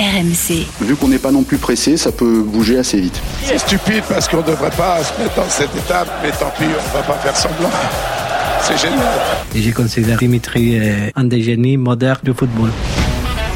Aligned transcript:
RMC. 0.00 0.66
Vu 0.80 0.96
qu'on 0.96 1.08
n'est 1.08 1.18
pas 1.18 1.30
non 1.30 1.42
plus 1.42 1.58
pressé, 1.58 1.98
ça 1.98 2.10
peut 2.10 2.40
bouger 2.42 2.78
assez 2.78 2.98
vite. 2.98 3.20
C'est 3.44 3.58
stupide 3.58 4.02
parce 4.08 4.26
qu'on 4.28 4.38
ne 4.38 4.42
devrait 4.46 4.70
pas 4.70 5.04
se 5.04 5.20
mettre 5.20 5.34
dans 5.34 5.48
cette 5.50 5.76
étape, 5.76 6.08
mais 6.22 6.30
tant 6.30 6.50
pis, 6.56 6.64
on 6.64 6.68
ne 6.68 7.02
va 7.02 7.02
pas 7.06 7.18
faire 7.18 7.36
semblant. 7.36 7.68
C'est 8.62 8.78
génial. 8.78 9.00
Et 9.54 9.60
je 9.60 9.70
considère 9.72 10.16
Dimitri 10.18 10.78
euh, 10.78 11.10
un 11.16 11.24
des 11.24 11.42
génies 11.42 11.76
modernes 11.76 12.20
du 12.22 12.32
football. 12.32 12.70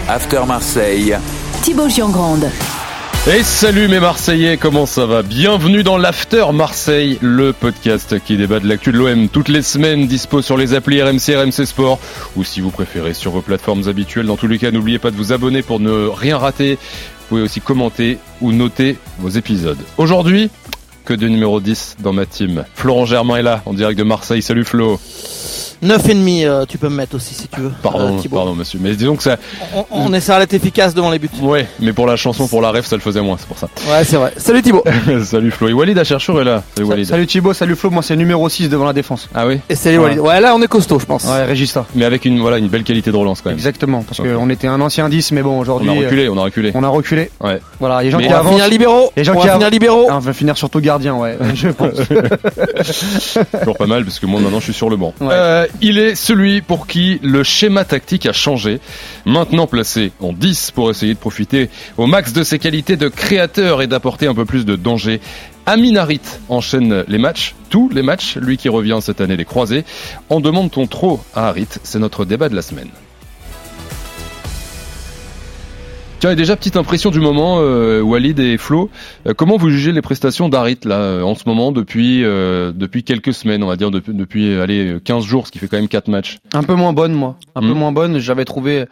After 0.06 0.40
Marseille. 0.46 1.16
Thibaut 1.62 1.88
Giangrande. 1.88 2.50
Et 3.26 3.42
salut 3.42 3.88
mes 3.88 4.00
Marseillais, 4.00 4.58
comment 4.58 4.84
ça 4.84 5.06
va? 5.06 5.22
Bienvenue 5.22 5.82
dans 5.82 5.96
l'After 5.96 6.44
Marseille, 6.52 7.18
le 7.22 7.54
podcast 7.54 8.22
qui 8.22 8.36
débat 8.36 8.60
de 8.60 8.68
l'actu 8.68 8.92
de 8.92 8.98
l'OM 8.98 9.30
toutes 9.30 9.48
les 9.48 9.62
semaines, 9.62 10.06
dispo 10.06 10.42
sur 10.42 10.58
les 10.58 10.74
applis 10.74 11.02
RMC, 11.02 11.34
RMC 11.34 11.64
Sport, 11.64 11.98
ou 12.36 12.44
si 12.44 12.60
vous 12.60 12.70
préférez 12.70 13.14
sur 13.14 13.30
vos 13.30 13.40
plateformes 13.40 13.88
habituelles. 13.88 14.26
Dans 14.26 14.36
tous 14.36 14.46
les 14.46 14.58
cas, 14.58 14.70
n'oubliez 14.70 14.98
pas 14.98 15.10
de 15.10 15.16
vous 15.16 15.32
abonner 15.32 15.62
pour 15.62 15.80
ne 15.80 16.06
rien 16.06 16.36
rater. 16.36 16.74
Vous 16.74 17.26
pouvez 17.30 17.42
aussi 17.42 17.62
commenter 17.62 18.18
ou 18.42 18.52
noter 18.52 18.98
vos 19.18 19.30
épisodes. 19.30 19.80
Aujourd'hui, 19.96 20.50
que 21.06 21.14
de 21.14 21.26
numéro 21.26 21.60
10 21.60 21.96
dans 22.00 22.12
ma 22.12 22.26
team. 22.26 22.66
Florent 22.74 23.06
Germain 23.06 23.36
est 23.36 23.42
là, 23.42 23.62
en 23.64 23.72
direct 23.72 23.98
de 23.98 24.04
Marseille. 24.04 24.42
Salut 24.42 24.64
Flo. 24.64 25.00
9,5 25.82 26.44
euh, 26.46 26.64
tu 26.68 26.78
peux 26.78 26.88
me 26.88 26.96
mettre 26.96 27.16
aussi 27.16 27.34
si 27.34 27.48
tu 27.48 27.60
veux. 27.60 27.72
Pardon, 27.82 28.16
euh, 28.16 28.20
Thibaut. 28.20 28.36
pardon 28.36 28.54
monsieur. 28.54 28.78
Mais 28.82 28.94
disons 28.94 29.16
que 29.16 29.22
ça... 29.22 29.36
On, 29.74 29.84
on 29.90 30.12
essaiera 30.12 30.38
d'être 30.40 30.54
efficace 30.54 30.94
devant 30.94 31.10
les 31.10 31.18
buts. 31.18 31.28
Ouais, 31.40 31.66
mais 31.80 31.92
pour 31.92 32.06
la 32.06 32.16
chanson, 32.16 32.46
pour 32.48 32.60
la 32.62 32.70
ref, 32.70 32.86
ça 32.86 32.96
le 32.96 33.02
faisait 33.02 33.20
moins, 33.20 33.36
c'est 33.38 33.46
pour 33.48 33.58
ça. 33.58 33.68
Ouais, 33.88 34.04
c'est 34.04 34.16
vrai. 34.16 34.32
Salut 34.36 34.62
Thibaut. 34.62 34.84
salut 35.24 35.50
Flo. 35.50 35.68
Et 35.68 35.72
Walid 35.72 35.98
Acharchour 35.98 36.40
est 36.40 36.44
là. 36.44 36.62
Salut 36.76 36.88
Walid. 36.88 37.06
Salut 37.06 37.26
Thibaut, 37.26 37.52
salut 37.52 37.76
Flo, 37.76 37.90
moi 37.90 38.02
c'est 38.02 38.16
numéro 38.16 38.48
6 38.48 38.68
devant 38.68 38.84
la 38.84 38.92
défense. 38.92 39.28
Ah 39.34 39.46
oui 39.46 39.60
Et 39.68 39.74
salut. 39.74 39.98
Walid. 39.98 40.18
Ouais, 40.18 40.40
là 40.40 40.54
on 40.54 40.62
est 40.62 40.68
costaud, 40.68 40.98
je 40.98 41.06
pense. 41.06 41.24
Ouais, 41.24 41.44
Régista. 41.44 41.86
Mais 41.94 42.04
avec 42.04 42.24
une, 42.24 42.40
voilà, 42.40 42.58
une 42.58 42.68
belle 42.68 42.84
qualité 42.84 43.10
de 43.12 43.16
relance 43.16 43.40
quand 43.40 43.50
même. 43.50 43.58
Exactement, 43.58 44.02
parce 44.02 44.20
qu'on 44.20 44.50
était 44.50 44.66
un 44.68 44.80
ancien 44.80 45.08
10, 45.08 45.32
mais 45.32 45.42
bon, 45.42 45.58
On 45.58 45.60
aujourd'hui. 45.60 45.90
a 45.90 45.92
euh, 45.92 46.04
reculé, 46.04 46.28
on 46.28 46.38
a 46.38 46.42
reculé. 46.42 46.72
On 46.74 46.82
a 46.82 46.88
reculé. 46.88 47.30
Ouais. 47.40 47.60
Voilà, 47.80 48.02
les 48.02 48.10
gens 48.10 48.18
Mais 48.18 48.24
qui 48.24 48.30
On 48.30 48.32
va 48.32 48.38
avancent. 48.40 48.52
finir 48.54 48.68
libéraux. 48.68 49.12
Les 49.16 49.24
gens 49.24 49.34
on 49.36 49.40
qui 49.40 49.46
va 49.46 49.52
finir 49.54 49.70
libéraux. 49.70 50.06
Ah, 50.10 50.16
on 50.16 50.20
va 50.20 50.32
finir 50.32 50.56
surtout 50.56 50.80
gardien, 50.80 51.14
ouais, 51.14 51.36
je 51.54 51.68
pense. 51.68 51.94
Toujours 53.58 53.76
pas 53.76 53.86
mal 53.86 54.04
parce 54.04 54.18
que 54.18 54.26
moi 54.26 54.40
maintenant 54.40 54.58
je 54.60 54.64
suis 54.64 54.74
sur 54.74 54.90
le 54.90 54.96
banc. 54.96 55.12
Ouais. 55.20 55.28
Euh, 55.32 55.63
il 55.80 55.98
est 55.98 56.14
celui 56.14 56.62
pour 56.62 56.86
qui 56.86 57.20
le 57.22 57.42
schéma 57.42 57.84
tactique 57.84 58.26
a 58.26 58.32
changé. 58.32 58.80
Maintenant 59.24 59.66
placé 59.66 60.12
en 60.20 60.32
10 60.32 60.70
pour 60.72 60.90
essayer 60.90 61.14
de 61.14 61.18
profiter 61.18 61.70
au 61.96 62.06
max 62.06 62.32
de 62.32 62.42
ses 62.42 62.58
qualités 62.58 62.96
de 62.96 63.08
créateur 63.08 63.82
et 63.82 63.86
d'apporter 63.86 64.26
un 64.26 64.34
peu 64.34 64.44
plus 64.44 64.64
de 64.64 64.76
danger. 64.76 65.20
Amin 65.66 65.96
Harit 65.96 66.20
enchaîne 66.48 67.04
les 67.08 67.18
matchs, 67.18 67.54
tous 67.70 67.88
les 67.88 68.02
matchs, 68.02 68.36
lui 68.36 68.56
qui 68.56 68.68
revient 68.68 68.98
cette 69.00 69.20
année 69.20 69.36
les 69.36 69.44
croisés. 69.44 69.84
En 70.28 70.40
demande-t-on 70.40 70.86
trop 70.86 71.20
à 71.34 71.48
Harit? 71.48 71.68
C'est 71.82 71.98
notre 71.98 72.24
débat 72.24 72.48
de 72.48 72.54
la 72.54 72.62
semaine. 72.62 72.90
Tiens, 76.24 76.32
et 76.32 76.36
déjà 76.36 76.56
petite 76.56 76.78
impression 76.78 77.10
du 77.10 77.20
moment, 77.20 77.58
euh, 77.58 78.00
Walid 78.00 78.40
et 78.40 78.56
Flo. 78.56 78.88
Euh, 79.26 79.34
comment 79.36 79.58
vous 79.58 79.68
jugez 79.68 79.92
les 79.92 80.00
prestations 80.00 80.48
d'Harit 80.48 80.78
là 80.84 80.96
euh, 80.96 81.20
en 81.20 81.34
ce 81.34 81.42
moment 81.44 81.70
depuis 81.70 82.24
euh, 82.24 82.72
depuis 82.74 83.04
quelques 83.04 83.34
semaines, 83.34 83.62
on 83.62 83.66
va 83.66 83.76
dire 83.76 83.90
depuis, 83.90 84.14
depuis 84.14 84.54
allez 84.58 84.96
15 85.04 85.22
jours, 85.22 85.46
ce 85.46 85.52
qui 85.52 85.58
fait 85.58 85.68
quand 85.68 85.76
même 85.76 85.86
4 85.86 86.08
matchs? 86.08 86.38
un 86.54 86.62
peu 86.62 86.76
moins 86.76 86.94
bonne, 86.94 87.12
moi. 87.12 87.36
Un 87.54 87.60
peu 87.60 87.74
moins 87.74 87.92
bonne. 87.92 88.20
J'avais 88.20 88.46
trouvé 88.46 88.86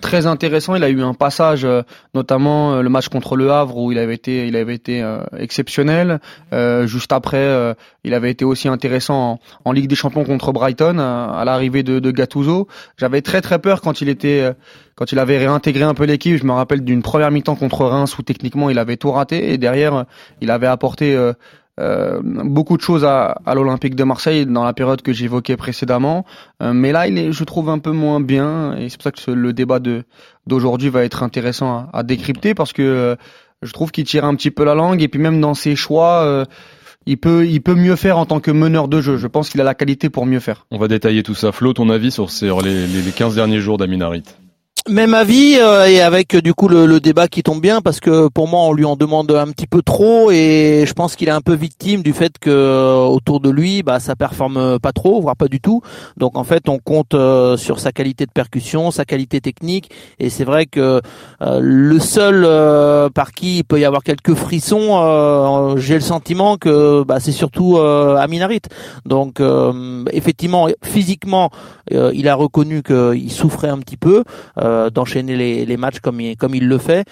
très 0.00 0.26
intéressant. 0.26 0.74
Il 0.74 0.84
a 0.84 0.88
eu 0.88 1.02
un 1.02 1.14
passage, 1.14 1.64
euh, 1.64 1.82
notamment 2.14 2.74
euh, 2.74 2.82
le 2.82 2.88
match 2.88 3.08
contre 3.08 3.36
le 3.36 3.50
Havre, 3.50 3.76
où 3.76 3.92
il 3.92 3.98
avait 3.98 4.14
été, 4.14 4.46
il 4.46 4.56
avait 4.56 4.74
été 4.74 5.02
euh, 5.02 5.20
exceptionnel. 5.38 6.20
Euh, 6.52 6.86
juste 6.86 7.12
après, 7.12 7.38
euh, 7.38 7.74
il 8.04 8.14
avait 8.14 8.30
été 8.30 8.44
aussi 8.44 8.68
intéressant 8.68 9.40
en, 9.64 9.72
Ligue 9.72 9.88
des 9.88 9.94
Champions 9.94 10.24
contre 10.24 10.52
Brighton, 10.52 10.98
à, 10.98 11.42
l'arrivée 11.44 11.82
de, 11.82 11.98
de 11.98 12.10
Gattuso. 12.10 12.68
J'avais 12.96 13.20
très 13.20 13.40
très 13.40 13.58
peur 13.58 13.80
quand 13.80 14.00
il 14.00 14.08
était, 14.08 14.40
euh, 14.40 14.52
quand 14.94 15.12
il 15.12 15.18
avait 15.18 15.38
réintégré 15.38 15.82
un 15.84 15.94
peu 15.94 16.04
l'équipe. 16.04 16.36
Je 16.36 16.44
me 16.44 16.52
rappelle 16.52 16.82
d'une 16.82 17.02
première 17.02 17.30
mi-temps 17.30 17.56
contre 17.56 17.84
Reims 17.84 18.18
où 18.18 18.22
techniquement 18.22 18.70
il 18.70 18.78
avait 18.78 18.96
tout 18.96 19.10
raté 19.10 19.52
et 19.52 19.58
derrière 19.58 19.94
euh, 19.94 20.02
il 20.40 20.50
avait 20.50 20.66
apporté 20.66 21.16
euh, 21.78 22.20
beaucoup 22.22 22.76
de 22.76 22.82
choses 22.82 23.04
à, 23.04 23.38
à 23.44 23.54
l'Olympique 23.54 23.94
de 23.96 24.04
Marseille 24.04 24.46
dans 24.46 24.64
la 24.64 24.72
période 24.72 25.02
que 25.02 25.12
j'évoquais 25.12 25.56
précédemment. 25.56 26.24
Euh, 26.62 26.72
mais 26.72 26.92
là, 26.92 27.06
il 27.06 27.18
est, 27.18 27.32
je 27.32 27.44
trouve, 27.44 27.68
un 27.70 27.78
peu 27.78 27.90
moins 27.92 28.20
bien. 28.20 28.76
Et 28.76 28.88
c'est 28.88 28.96
pour 28.96 29.04
ça 29.04 29.12
que 29.12 29.20
ce- 29.20 29.30
le 29.30 29.52
débat 29.52 29.78
de 29.78 30.04
d'aujourd'hui 30.46 30.88
va 30.88 31.04
être 31.04 31.22
intéressant 31.22 31.70
à, 31.76 31.88
à 31.92 32.02
décrypter 32.02 32.54
parce 32.54 32.72
que 32.72 32.82
euh, 32.82 33.16
je 33.62 33.72
trouve 33.72 33.90
qu'il 33.90 34.04
tire 34.04 34.24
un 34.24 34.34
petit 34.34 34.50
peu 34.50 34.64
la 34.64 34.74
langue 34.74 35.02
et 35.02 35.08
puis 35.08 35.20
même 35.20 35.40
dans 35.40 35.54
ses 35.54 35.76
choix. 35.76 36.22
euh, 36.24 36.44
il 37.08 37.18
peut, 37.18 37.46
il 37.46 37.60
peut 37.60 37.76
mieux 37.76 37.94
faire 37.94 38.18
en 38.18 38.26
tant 38.26 38.40
que 38.40 38.50
meneur 38.50 38.88
de 38.88 39.00
jeu. 39.00 39.16
Je 39.16 39.28
pense 39.28 39.48
qu'il 39.48 39.60
a 39.60 39.64
la 39.64 39.74
qualité 39.74 40.10
pour 40.10 40.26
mieux 40.26 40.40
faire. 40.40 40.66
On 40.72 40.78
va 40.78 40.88
détailler 40.88 41.22
tout 41.22 41.34
ça. 41.36 41.52
Flo, 41.52 41.72
ton 41.72 41.88
avis 41.88 42.10
sur, 42.10 42.30
ces, 42.30 42.46
les, 42.64 42.86
les, 42.88 43.00
les 43.02 43.12
15 43.12 43.36
derniers 43.36 43.60
jours 43.60 43.78
d'Amin 43.78 44.00
Harit 44.00 44.24
Même 44.88 45.14
avis 45.14 45.56
euh, 45.58 45.86
et 45.88 46.00
avec 46.00 46.36
euh, 46.36 46.40
du 46.40 46.54
coup 46.54 46.68
le, 46.68 46.86
le 46.86 47.00
débat 47.00 47.26
qui 47.26 47.42
tombe 47.42 47.60
bien 47.60 47.80
parce 47.80 47.98
que 47.98 48.28
pour 48.28 48.46
moi 48.46 48.60
on 48.60 48.72
lui 48.72 48.84
en 48.84 48.94
demande 48.94 49.32
un 49.32 49.48
petit 49.48 49.66
peu 49.66 49.82
trop 49.82 50.30
et 50.30 50.84
je 50.86 50.92
pense 50.92 51.16
qu'il 51.16 51.26
est 51.26 51.32
un 51.32 51.40
peu 51.40 51.54
victime 51.54 52.02
du 52.02 52.12
fait 52.12 52.38
que 52.38 52.50
euh, 52.50 52.98
autour 53.04 53.40
de 53.40 53.50
lui 53.50 53.82
bah 53.82 53.98
ça 53.98 54.14
performe 54.14 54.78
pas 54.78 54.92
trop 54.92 55.20
voire 55.20 55.34
pas 55.34 55.48
du 55.48 55.60
tout. 55.60 55.82
Donc 56.18 56.38
en 56.38 56.44
fait 56.44 56.68
on 56.68 56.78
compte 56.78 57.14
euh, 57.14 57.56
sur 57.56 57.80
sa 57.80 57.90
qualité 57.90 58.26
de 58.26 58.30
percussion 58.30 58.92
sa 58.92 59.04
qualité 59.04 59.40
technique 59.40 59.90
et 60.20 60.30
c'est 60.30 60.44
vrai 60.44 60.66
que 60.66 61.00
euh, 61.42 61.58
le 61.60 61.98
seul 61.98 62.44
euh, 62.44 63.10
par 63.10 63.32
qui 63.32 63.58
il 63.58 63.64
peut 63.64 63.80
y 63.80 63.84
avoir 63.84 64.04
quelques 64.04 64.34
frissons 64.34 65.00
euh, 65.00 65.76
j'ai 65.78 65.94
le 65.94 66.00
sentiment 66.00 66.58
que 66.58 67.02
bah, 67.02 67.18
c'est 67.18 67.32
surtout 67.32 67.76
euh, 67.76 68.14
Amin 68.18 68.40
Harit. 68.40 68.62
Donc 69.04 69.40
euh, 69.40 70.04
effectivement 70.12 70.68
physiquement 70.84 71.50
euh, 71.92 72.12
il 72.14 72.28
a 72.28 72.36
reconnu 72.36 72.84
qu'il 72.84 73.32
souffrait 73.32 73.68
un 73.68 73.78
petit 73.78 73.96
peu 73.96 74.22
euh, 74.58 74.75
d'enchaîner 74.90 75.36
les, 75.36 75.64
les 75.66 75.76
matchs 75.76 76.00
comme 76.00 76.20
il, 76.20 76.36
comme 76.36 76.54
il 76.54 76.66
le 76.68 76.78
fait. 76.78 77.04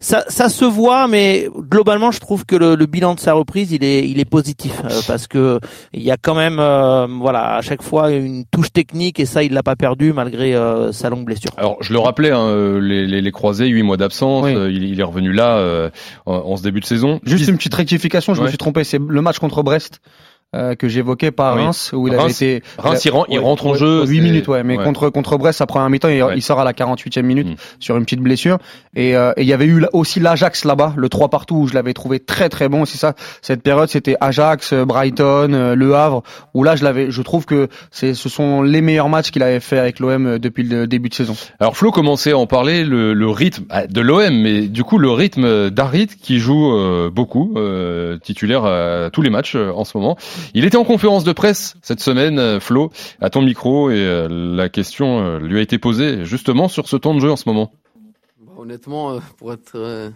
Ça, 0.00 0.24
ça 0.28 0.48
se 0.48 0.64
voit, 0.64 1.08
mais 1.08 1.48
globalement, 1.58 2.12
je 2.12 2.20
trouve 2.20 2.46
que 2.46 2.54
le, 2.54 2.76
le 2.76 2.86
bilan 2.86 3.16
de 3.16 3.20
sa 3.20 3.32
reprise, 3.32 3.72
il 3.72 3.82
est, 3.82 4.08
il 4.08 4.20
est 4.20 4.24
positif 4.24 4.80
euh, 4.84 4.90
parce 5.08 5.26
que 5.26 5.58
il 5.92 6.02
y 6.02 6.12
a 6.12 6.16
quand 6.16 6.36
même, 6.36 6.60
euh, 6.60 7.08
voilà, 7.18 7.56
à 7.56 7.62
chaque 7.62 7.82
fois 7.82 8.12
une 8.12 8.44
touche 8.44 8.70
technique 8.72 9.18
et 9.18 9.26
ça, 9.26 9.42
il 9.42 9.52
l'a 9.52 9.64
pas 9.64 9.74
perdu 9.74 10.12
malgré 10.12 10.54
euh, 10.54 10.92
sa 10.92 11.10
longue 11.10 11.24
blessure. 11.24 11.50
Alors, 11.56 11.78
je 11.80 11.92
le 11.92 11.98
rappelais, 11.98 12.30
hein, 12.30 12.46
euh, 12.46 12.78
les, 12.80 13.08
les, 13.08 13.20
les 13.20 13.32
croisés, 13.32 13.66
8 13.66 13.82
mois 13.82 13.96
d'absence, 13.96 14.44
Oui. 14.44 14.54
euh, 14.54 14.70
il, 14.70 14.84
il 14.84 15.00
est 15.00 15.02
revenu 15.02 15.32
là 15.32 15.56
euh, 15.56 15.90
en, 16.26 16.34
en 16.36 16.56
ce 16.56 16.62
début 16.62 16.78
de 16.78 16.86
saison. 16.86 17.18
Juste 17.24 17.48
une 17.48 17.56
petite 17.56 17.74
rectification, 17.74 18.34
je 18.34 18.42
me 18.42 18.46
suis 18.48 18.56
trompé. 18.58 18.84
C'est 18.84 19.00
le 19.04 19.20
match 19.20 19.40
contre 19.40 19.64
Brest. 19.64 19.98
Euh, 20.56 20.74
que 20.74 20.88
j'évoquais 20.88 21.30
par 21.30 21.56
Oui. 21.56 21.62
Reims 21.64 21.90
où 21.94 22.08
il 22.08 22.14
avait 22.14 22.22
Reims- 22.22 22.40
été 22.42 22.62
Reims, 22.78 23.04
il, 23.04 23.12
il 23.30 23.38
rentre 23.38 23.66
en 23.66 23.74
jeu. 23.74 24.04
8 24.06 24.16
c'est- 24.16 24.22
minutes 24.22 24.48
ouais 24.48 24.62
mais 24.64 24.78
ouais. 24.78 24.84
contre 24.84 25.10
contre 25.10 25.36
Brest 25.36 25.58
sa 25.58 25.66
première 25.66 25.90
mi-temps 25.90 26.08
il, 26.08 26.22
Ouais. 26.22 26.32
il 26.36 26.42
sort 26.42 26.58
à 26.58 26.64
la 26.64 26.72
48e 26.72 27.22
minute 27.22 27.48
Mm. 27.48 27.54
sur 27.80 27.96
une 27.98 28.04
petite 28.04 28.20
blessure 28.20 28.56
et 28.96 29.14
euh, 29.14 29.32
et 29.36 29.42
il 29.42 29.48
y 29.48 29.52
avait 29.52 29.66
eu 29.66 29.84
aussi 29.92 30.20
l'Ajax 30.20 30.64
là-bas 30.64 30.94
le 30.96 31.08
3 31.10 31.28
partout 31.28 31.56
où 31.56 31.66
je 31.68 31.74
l'avais 31.74 31.92
trouvé 31.92 32.18
très 32.18 32.48
très 32.48 32.68
bon 32.70 32.86
c'est 32.86 32.96
ça 32.98 33.14
cette 33.42 33.62
période 33.62 33.88
c'était 33.90 34.16
Ajax 34.22 34.72
euh, 34.72 34.84
Brighton 34.86 35.52
euh, 35.52 35.74
Le 35.74 35.94
Havre 35.94 36.22
où 36.54 36.64
là 36.64 36.76
je 36.76 36.84
l'avais 36.84 37.10
je 37.10 37.20
trouve 37.22 37.44
que 37.44 37.68
c'est 37.90 38.14
ce 38.14 38.28
sont 38.30 38.62
les 38.62 38.80
meilleurs 38.80 39.10
matchs 39.10 39.30
qu'il 39.30 39.42
avait 39.42 39.60
fait 39.60 39.78
avec 39.78 40.00
l'OM 40.00 40.38
depuis 40.38 40.62
le 40.62 40.86
début 40.86 41.10
de 41.10 41.14
saison 41.14 41.36
Alors 41.60 41.76
Flo 41.76 41.90
commençait 41.90 42.32
à 42.32 42.38
en 42.38 42.46
parler, 42.46 42.84
le, 42.84 43.12
le 43.12 43.28
rythme 43.28 43.64
ah, 43.70 43.86
de 43.86 44.00
l'OM, 44.00 44.30
mais 44.34 44.62
du 44.62 44.82
coup 44.82 44.96
le 44.98 45.10
rythme 45.10 45.68
d'Harit 45.70 46.06
qui 46.06 46.38
joue 46.38 46.72
euh, 46.72 47.10
beaucoup, 47.10 47.52
euh, 47.56 48.16
titulaire 48.18 48.64
à 48.64 49.10
tous 49.12 49.20
les 49.22 49.30
matchs 49.30 49.54
euh, 49.56 49.70
en 49.74 49.84
ce 49.84 49.96
moment. 49.98 50.16
Il 50.54 50.64
était 50.64 50.76
en 50.76 50.84
conférence 50.84 51.24
de 51.24 51.32
presse 51.32 51.76
cette 51.82 52.00
semaine, 52.00 52.38
euh, 52.38 52.60
Flo, 52.60 52.90
à 53.20 53.30
ton 53.30 53.42
micro, 53.42 53.90
et 53.90 53.96
euh, 53.96 54.28
la 54.28 54.68
question 54.68 55.20
euh, 55.20 55.38
lui 55.38 55.58
a 55.58 55.62
été 55.62 55.78
posée 55.78 56.24
justement 56.24 56.68
sur 56.68 56.88
ce 56.88 56.96
temps 56.96 57.14
de 57.14 57.20
jeu 57.20 57.30
en 57.30 57.36
ce 57.36 57.48
moment. 57.48 57.72
Bah, 58.40 58.52
honnêtement, 58.58 59.20
pour 59.36 59.52
être 59.52 60.12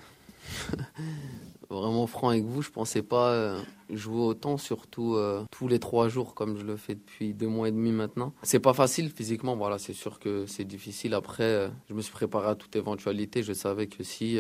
vraiment 1.70 2.06
franc 2.06 2.30
avec 2.30 2.44
vous, 2.44 2.62
je 2.62 2.70
pensais 2.70 3.02
pas 3.02 3.56
jouer 3.90 4.22
autant, 4.22 4.56
surtout 4.56 5.16
tous 5.50 5.68
les 5.68 5.78
trois 5.78 6.08
jours 6.08 6.34
comme 6.34 6.58
je 6.58 6.64
le 6.64 6.76
fais 6.76 6.94
depuis 6.94 7.34
deux 7.34 7.48
mois 7.48 7.68
et 7.68 7.72
demi 7.72 7.92
maintenant. 7.92 8.32
C'est 8.42 8.60
pas 8.60 8.74
facile 8.74 9.10
physiquement, 9.10 9.56
voilà, 9.56 9.78
c'est 9.78 9.92
sûr 9.92 10.18
que 10.18 10.46
c'est 10.46 10.64
difficile. 10.64 11.14
Après, 11.14 11.70
je 11.88 11.94
me 11.94 12.00
suis 12.00 12.12
préparé 12.12 12.48
à 12.48 12.54
toute 12.54 12.74
éventualité. 12.76 13.42
Je 13.42 13.52
savais 13.52 13.86
que 13.86 14.02
si 14.02 14.38